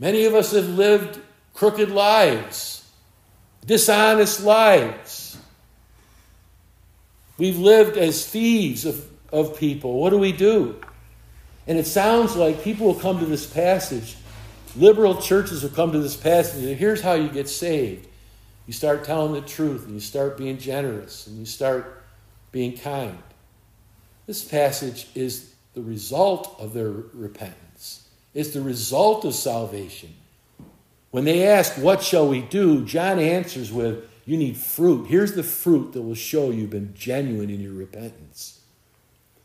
Many 0.00 0.24
of 0.24 0.34
us 0.34 0.50
have 0.50 0.70
lived 0.70 1.20
crooked 1.60 1.90
lives, 1.90 2.90
dishonest 3.66 4.42
lives. 4.42 5.36
We've 7.36 7.58
lived 7.58 7.98
as 7.98 8.26
thieves 8.26 8.86
of, 8.86 9.06
of 9.30 9.58
people. 9.58 10.00
What 10.00 10.08
do 10.08 10.16
we 10.16 10.32
do? 10.32 10.80
And 11.66 11.76
it 11.76 11.86
sounds 11.86 12.34
like 12.34 12.64
people 12.64 12.86
will 12.86 12.94
come 12.94 13.18
to 13.18 13.26
this 13.26 13.44
passage, 13.44 14.16
liberal 14.74 15.20
churches 15.20 15.62
will 15.62 15.68
come 15.68 15.92
to 15.92 15.98
this 15.98 16.16
passage, 16.16 16.64
and 16.64 16.78
here's 16.78 17.02
how 17.02 17.12
you 17.12 17.28
get 17.28 17.46
saved. 17.46 18.08
You 18.66 18.72
start 18.72 19.04
telling 19.04 19.34
the 19.34 19.46
truth, 19.46 19.84
and 19.84 19.92
you 19.92 20.00
start 20.00 20.38
being 20.38 20.56
generous, 20.56 21.26
and 21.26 21.38
you 21.38 21.44
start 21.44 22.02
being 22.52 22.78
kind. 22.78 23.22
This 24.26 24.42
passage 24.42 25.08
is 25.14 25.52
the 25.74 25.82
result 25.82 26.56
of 26.58 26.72
their 26.72 26.88
repentance. 26.88 28.08
It's 28.32 28.54
the 28.54 28.62
result 28.62 29.26
of 29.26 29.34
salvation. 29.34 30.14
When 31.10 31.24
they 31.24 31.46
ask, 31.46 31.74
What 31.74 32.02
shall 32.02 32.28
we 32.28 32.42
do? 32.42 32.84
John 32.84 33.18
answers 33.18 33.72
with, 33.72 34.08
You 34.24 34.36
need 34.36 34.56
fruit. 34.56 35.06
Here's 35.06 35.32
the 35.32 35.42
fruit 35.42 35.92
that 35.92 36.02
will 36.02 36.14
show 36.14 36.50
you've 36.50 36.70
been 36.70 36.94
genuine 36.94 37.50
in 37.50 37.60
your 37.60 37.72
repentance. 37.72 38.60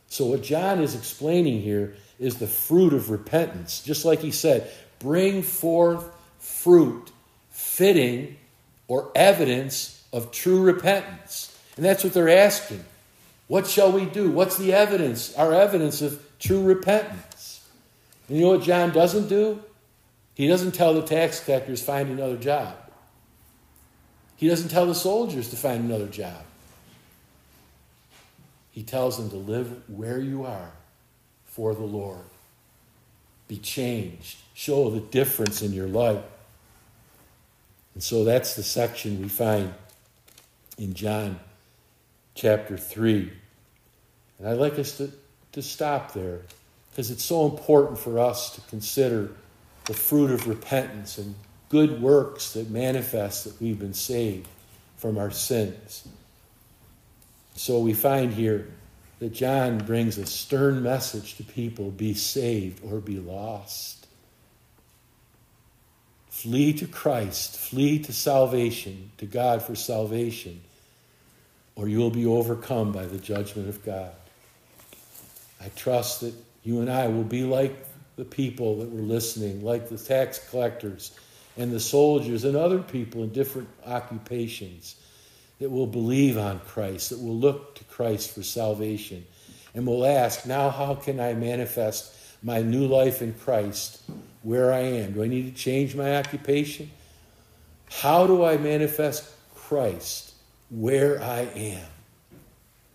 So, 0.08 0.26
what 0.26 0.44
John 0.44 0.82
is 0.82 0.96
explaining 0.96 1.62
here 1.62 1.96
is 2.20 2.38
the 2.38 2.48
fruit 2.48 2.94
of 2.94 3.10
repentance. 3.10 3.82
Just 3.82 4.06
like 4.06 4.20
he 4.20 4.32
said, 4.32 4.72
bring 5.00 5.44
forth 5.44 6.06
fruit 6.40 7.12
fitting 7.50 8.38
or 8.88 9.12
evidence 9.16 10.04
of 10.14 10.32
true 10.32 10.62
repentance. 10.62 11.58
And 11.76 11.84
that's 11.84 12.04
what 12.04 12.14
they're 12.14 12.30
asking. 12.30 12.86
What 13.48 13.68
shall 13.68 13.92
we 13.92 14.06
do? 14.06 14.32
What's 14.32 14.58
the 14.58 14.74
evidence, 14.74 15.36
our 15.36 15.54
evidence 15.54 16.02
of 16.02 16.24
true 16.40 16.64
repentance? 16.64 17.68
And 18.28 18.38
you 18.38 18.46
know 18.46 18.52
what 18.52 18.64
John 18.64 18.92
doesn't 18.92 19.28
do? 19.28 19.62
He 20.36 20.48
doesn't 20.48 20.74
tell 20.74 20.94
the 20.94 21.02
tax 21.02 21.44
collectors, 21.44 21.82
find 21.82 22.10
another 22.10 22.38
job. 22.38 22.76
He 24.36 24.50
doesn't 24.50 24.70
tell 24.70 24.86
the 24.86 24.96
soldiers 24.96 25.50
to 25.50 25.56
find 25.56 25.86
another 25.86 26.08
job. 26.08 26.44
He 28.72 28.84
tells 28.84 29.18
them 29.18 29.30
to 29.30 29.38
live 29.38 29.90
where 29.90 30.20
you 30.20 30.44
are 30.44 30.72
for 31.46 31.74
the 31.74 31.84
Lord. 31.84 32.26
Be 33.48 33.58
changed. 33.58 34.38
Show 34.54 34.90
the 34.90 35.00
difference 35.00 35.62
in 35.62 35.72
your 35.72 35.88
life. 35.88 36.24
And 37.94 38.04
so 38.04 38.26
that's 38.26 38.58
the 38.58 38.64
section 38.64 39.22
we 39.22 39.30
find 39.30 39.74
in 40.78 40.94
John 40.94 41.40
chapter 42.34 42.78
3. 42.78 43.32
And 44.40 44.48
I'd 44.50 44.58
like 44.58 44.78
us 44.78 44.98
to, 44.98 45.10
to 45.54 45.62
stop 45.62 46.14
there 46.14 46.42
because 46.92 47.10
it's 47.10 47.24
so 47.24 47.46
important 47.46 47.98
for 47.98 48.20
us 48.20 48.54
to 48.56 48.62
consider 48.70 49.32
the 49.86 49.94
fruit 49.94 50.32
of 50.32 50.48
repentance 50.48 51.18
and 51.18 51.36
good 51.70 52.02
works 52.02 52.54
that 52.54 52.70
manifest 52.70 53.44
that 53.46 53.60
we've 53.62 53.80
been 53.80 53.94
saved 53.94 54.48
from 54.98 55.18
our 55.18 55.32
sins. 55.32 56.08
So 57.56 57.80
we 57.80 57.94
find 57.94 58.34
here 58.34 58.68
that 59.20 59.34
John 59.34 59.78
brings 59.78 60.18
a 60.18 60.26
stern 60.26 60.84
message 60.84 61.38
to 61.38 61.44
people 61.44 61.92
be 61.92 62.14
saved 62.14 62.82
or 62.84 63.00
be 63.00 63.20
lost. 63.20 64.08
Flee 66.30 66.74
to 66.74 66.86
Christ, 66.86 67.58
flee 67.58 68.00
to 68.00 68.14
salvation, 68.14 69.12
to 69.18 69.26
God 69.26 69.62
for 69.62 69.74
salvation, 69.74 70.62
or 71.76 71.88
you 71.88 72.00
will 72.00 72.10
be 72.10 72.26
overcome 72.26 72.92
by 72.92 73.06
the 73.06 73.18
judgment 73.18 73.70
of 73.70 73.84
God. 73.86 74.12
I 75.62 75.70
trust 75.70 76.22
that 76.22 76.34
you 76.64 76.82
and 76.82 76.92
I 76.92 77.08
will 77.08 77.24
be 77.24 77.44
like 77.44 77.76
the 78.16 78.26
people 78.26 78.80
that 78.80 78.90
were 78.90 79.02
listening, 79.02 79.64
like 79.64 79.90
the 79.90 79.98
tax 79.98 80.50
collectors 80.50 81.12
and 81.58 81.72
the 81.72 81.80
soldiers 81.80 82.44
and 82.44 82.56
other 82.56 82.80
people 82.80 83.24
in 83.24 83.30
different 83.32 83.68
occupations 83.86 84.96
that 85.60 85.70
will 85.70 85.88
believe 85.88 86.38
on 86.38 86.60
Christ, 86.60 87.10
that 87.12 87.20
will 87.20 87.36
look 87.36 87.76
to 87.76 87.84
Christ 87.86 88.34
for 88.34 88.44
salvation, 88.44 89.26
and 89.74 89.86
will 89.86 90.06
ask, 90.06 90.46
now 90.46 90.70
how 90.70 90.96
can 90.96 91.20
I 91.20 91.34
manifest 91.34 92.14
my 92.44 92.62
new 92.62 92.88
life 92.88 93.22
in 93.22 93.34
Christ 93.34 94.02
where 94.44 94.72
I 94.72 94.80
am? 94.80 95.14
Do 95.14 95.24
I 95.24 95.28
need 95.28 95.54
to 95.54 95.62
change 95.62 95.96
my 95.96 96.18
occupation? 96.18 96.92
How 97.90 98.28
do 98.28 98.44
I 98.44 98.58
manifest 98.58 99.30
Christ 99.56 100.34
where 100.70 101.22
I 101.22 101.42
am? 101.56 101.88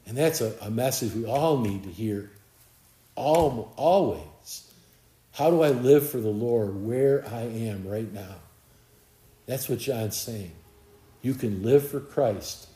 And 0.06 0.16
that's 0.16 0.40
a, 0.40 0.54
a 0.60 0.70
message 0.70 1.14
we 1.14 1.26
all 1.26 1.58
need 1.58 1.84
to 1.84 1.90
hear 1.90 2.30
all, 3.14 3.72
always. 3.76 4.22
How 5.32 5.50
do 5.50 5.62
I 5.62 5.70
live 5.70 6.08
for 6.08 6.18
the 6.18 6.28
Lord 6.28 6.84
where 6.84 7.26
I 7.28 7.42
am 7.42 7.86
right 7.86 8.12
now? 8.12 8.36
That's 9.46 9.68
what 9.68 9.78
John's 9.78 10.16
saying. 10.16 10.52
You 11.22 11.34
can 11.34 11.62
live 11.62 11.88
for 11.88 12.00
Christ 12.00 12.68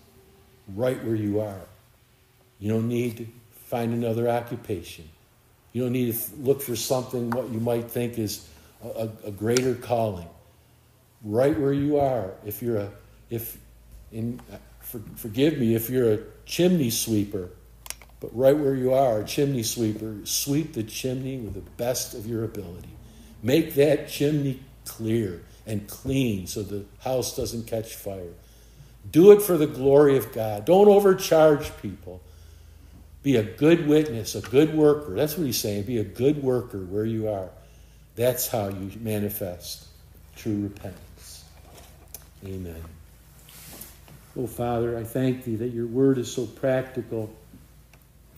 right 0.75 1.03
where 1.05 1.15
you 1.15 1.41
are. 1.41 1.61
You 2.59 2.71
don't 2.71 2.89
need 2.89 3.17
to 3.19 3.27
find 3.67 3.93
another 3.93 4.29
occupation. 4.29 5.09
You 5.73 5.83
don't 5.83 5.93
need 5.93 6.15
to 6.15 6.37
look 6.37 6.63
for 6.63 6.77
something 6.77 7.31
what 7.31 7.51
you 7.51 7.61
might 7.61 7.91
think 7.91 8.19
is 8.19 8.49
a, 8.83 9.09
a 9.25 9.31
greater 9.31 9.75
calling. 9.75 10.29
Right 11.23 11.59
where 11.59 11.73
you 11.73 11.99
are, 11.99 12.33
if 12.45 12.63
you're 12.63 12.77
a, 12.77 12.91
if, 13.31 13.59
in, 14.13 14.41
uh, 14.53 14.57
for, 14.81 15.01
forgive 15.17 15.59
me, 15.59 15.75
if 15.75 15.91
you're 15.91 16.13
a 16.13 16.19
chimney 16.47 16.91
sweeper, 16.91 17.49
but 18.25 18.35
right 18.35 18.57
where 18.57 18.75
you 18.75 18.95
are, 18.95 19.23
chimney 19.23 19.63
sweeper, 19.63 20.17
sweep 20.25 20.73
the 20.73 20.83
chimney 20.83 21.37
with 21.37 21.53
the 21.53 21.71
best 21.73 22.15
of 22.15 22.27
your 22.27 22.43
ability. 22.43 22.89
Make 23.43 23.75
that 23.75 24.09
chimney 24.09 24.61
clear 24.87 25.43
and 25.67 25.87
clean 25.87 26.47
so 26.47 26.63
the 26.63 26.87
house 27.01 27.37
doesn't 27.37 27.67
catch 27.67 27.95
fire. 27.95 28.33
Do 29.11 29.33
it 29.33 29.43
for 29.43 29.59
the 29.59 29.67
glory 29.67 30.17
of 30.17 30.33
God. 30.33 30.65
Don't 30.65 30.89
overcharge 30.89 31.77
people. 31.83 32.23
Be 33.23 33.37
a 33.37 33.43
good 33.43 33.87
witness, 33.87 34.35
a 34.35 34.41
good 34.41 34.75
worker. 34.75 35.15
That's 35.15 35.37
what 35.37 35.45
he's 35.45 35.61
saying. 35.61 35.83
Be 35.83 35.99
a 35.99 36.05
good 36.05 36.43
worker 36.43 36.79
where 36.79 37.05
you 37.05 37.29
are. 37.29 37.51
That's 38.17 38.49
how 38.49 38.69
you 38.69 38.91
manifest 39.01 39.87
true 40.35 40.63
repentance. 40.63 41.45
Amen. 42.43 42.83
Oh, 44.35 44.47
Father, 44.47 44.97
I 44.97 45.05
thank 45.05 45.45
thee 45.45 45.57
that 45.57 45.69
your 45.69 45.87
word 45.87 46.17
is 46.17 46.33
so 46.33 46.47
practical. 46.47 47.31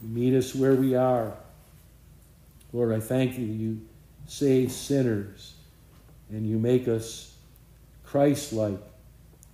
Meet 0.03 0.35
us 0.35 0.55
where 0.55 0.75
we 0.75 0.95
are. 0.95 1.33
Lord, 2.73 2.93
I 2.93 3.01
thank 3.01 3.39
you. 3.39 3.45
you 3.45 3.81
save 4.27 4.73
sinners 4.73 5.55
and 6.31 6.49
you 6.49 6.59
make 6.59 6.89
us 6.89 7.35
Christ 8.05 8.53
like, 8.53 8.79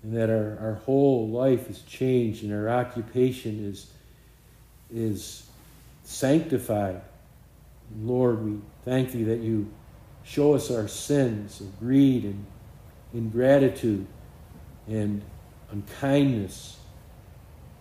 and 0.02 0.16
that 0.16 0.30
our, 0.30 0.58
our 0.60 0.74
whole 0.84 1.28
life 1.28 1.70
is 1.70 1.80
changed 1.82 2.42
and 2.42 2.52
our 2.52 2.68
occupation 2.68 3.64
is, 3.64 3.90
is 4.92 5.46
sanctified. 6.04 7.00
And 7.90 8.08
Lord, 8.08 8.44
we 8.44 8.58
thank 8.84 9.12
thee 9.12 9.24
that 9.24 9.40
you 9.40 9.70
show 10.24 10.54
us 10.54 10.70
our 10.70 10.88
sins 10.88 11.60
of 11.60 11.78
greed 11.78 12.24
and 12.24 12.44
ingratitude 13.14 14.06
and 14.88 15.22
unkindness. 15.70 16.78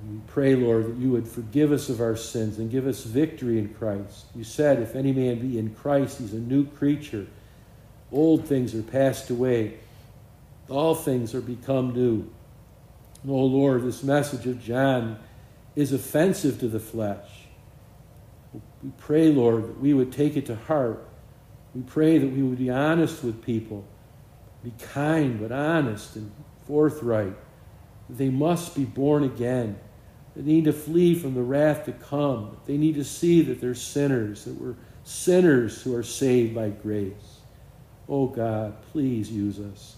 We 0.09 0.19
pray, 0.27 0.55
Lord, 0.55 0.87
that 0.87 0.97
you 0.97 1.11
would 1.11 1.27
forgive 1.27 1.71
us 1.71 1.89
of 1.89 2.01
our 2.01 2.15
sins 2.15 2.57
and 2.57 2.71
give 2.71 2.87
us 2.87 3.03
victory 3.03 3.59
in 3.59 3.73
Christ. 3.73 4.25
You 4.35 4.43
said, 4.43 4.81
if 4.81 4.95
any 4.95 5.11
man 5.11 5.39
be 5.39 5.59
in 5.59 5.75
Christ, 5.75 6.19
he's 6.19 6.33
a 6.33 6.39
new 6.39 6.65
creature. 6.65 7.27
Old 8.11 8.47
things 8.47 8.73
are 8.73 8.81
passed 8.81 9.29
away, 9.29 9.77
all 10.69 10.95
things 10.95 11.35
are 11.35 11.41
become 11.41 11.93
new. 11.93 12.29
And, 13.21 13.31
oh, 13.31 13.45
Lord, 13.45 13.83
this 13.83 14.03
message 14.03 14.47
of 14.47 14.61
John 14.61 15.19
is 15.75 15.93
offensive 15.93 16.59
to 16.61 16.67
the 16.67 16.79
flesh. 16.79 17.29
We 18.83 18.91
pray, 18.97 19.31
Lord, 19.31 19.63
that 19.63 19.79
we 19.79 19.93
would 19.93 20.11
take 20.11 20.35
it 20.35 20.47
to 20.47 20.55
heart. 20.55 21.07
We 21.75 21.81
pray 21.81 22.17
that 22.17 22.27
we 22.27 22.41
would 22.41 22.57
be 22.57 22.69
honest 22.69 23.23
with 23.23 23.41
people, 23.43 23.85
be 24.63 24.73
kind 24.79 25.39
but 25.39 25.51
honest 25.51 26.15
and 26.15 26.31
forthright. 26.65 27.35
They 28.09 28.29
must 28.29 28.75
be 28.75 28.83
born 28.83 29.23
again. 29.23 29.79
They 30.35 30.43
need 30.43 30.65
to 30.65 30.73
flee 30.73 31.15
from 31.15 31.33
the 31.33 31.41
wrath 31.41 31.85
to 31.85 31.91
come. 31.91 32.57
They 32.65 32.77
need 32.77 32.95
to 32.95 33.03
see 33.03 33.41
that 33.43 33.59
they're 33.59 33.75
sinners, 33.75 34.45
that 34.45 34.59
we're 34.59 34.75
sinners 35.03 35.81
who 35.81 35.95
are 35.95 36.03
saved 36.03 36.55
by 36.55 36.69
grace. 36.69 37.39
Oh 38.07 38.27
God, 38.27 38.81
please 38.91 39.31
use 39.31 39.59
us. 39.59 39.95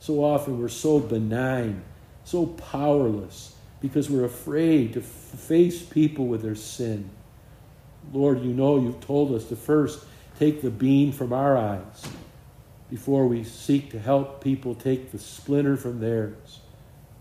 So 0.00 0.24
often 0.24 0.60
we're 0.60 0.68
so 0.68 1.00
benign, 1.00 1.82
so 2.24 2.46
powerless, 2.46 3.54
because 3.80 4.10
we're 4.10 4.24
afraid 4.24 4.94
to 4.94 5.00
f- 5.00 5.06
face 5.06 5.82
people 5.82 6.26
with 6.26 6.42
their 6.42 6.54
sin. 6.54 7.10
Lord, 8.12 8.42
you 8.42 8.52
know 8.52 8.80
you've 8.80 9.00
told 9.00 9.32
us 9.32 9.44
to 9.46 9.56
first 9.56 10.04
take 10.38 10.62
the 10.62 10.70
beam 10.70 11.12
from 11.12 11.32
our 11.32 11.56
eyes 11.56 12.06
before 12.90 13.26
we 13.26 13.44
seek 13.44 13.90
to 13.90 13.98
help 13.98 14.42
people 14.42 14.74
take 14.74 15.10
the 15.12 15.18
splinter 15.18 15.76
from 15.76 16.00
theirs. 16.00 16.60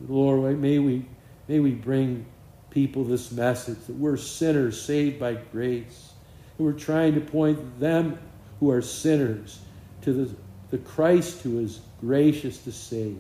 Lord, 0.08 0.60
may 0.60 0.80
we, 0.80 1.06
may 1.48 1.60
we 1.60 1.72
bring 1.72 2.26
people 2.78 3.04
this 3.04 3.32
message 3.32 3.80
that 3.88 3.96
we're 3.96 4.18
sinners 4.18 4.80
saved 4.80 5.20
by 5.20 5.34
grace. 5.34 6.12
And 6.60 6.68
we're 6.68 6.74
trying 6.74 7.16
to 7.16 7.22
point 7.22 7.80
them 7.80 8.20
who 8.60 8.70
are 8.70 8.84
sinners 8.84 9.60
to 10.04 10.14
the, 10.14 10.36
the 10.70 10.78
Christ 10.78 11.42
who 11.42 11.60
is 11.60 11.80
gracious 12.00 12.60
to 12.66 12.72
save. 12.72 13.18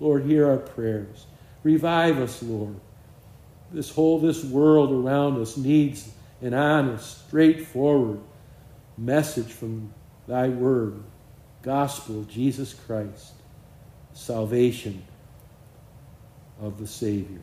Lord, 0.00 0.24
hear 0.24 0.50
our 0.50 0.56
prayers. 0.56 1.26
Revive 1.62 2.18
us, 2.18 2.42
Lord. 2.42 2.74
This 3.70 3.90
whole 3.90 4.18
this 4.18 4.42
world 4.42 4.90
around 4.90 5.40
us 5.40 5.56
needs 5.56 6.10
an 6.42 6.52
honest, 6.52 7.28
straightforward 7.28 8.18
message 8.98 9.52
from 9.52 9.94
thy 10.26 10.48
word, 10.48 11.00
gospel 11.62 12.18
of 12.18 12.28
Jesus 12.28 12.74
Christ, 12.74 13.34
salvation 14.14 15.04
of 16.60 16.80
the 16.80 16.88
Savior. 16.88 17.42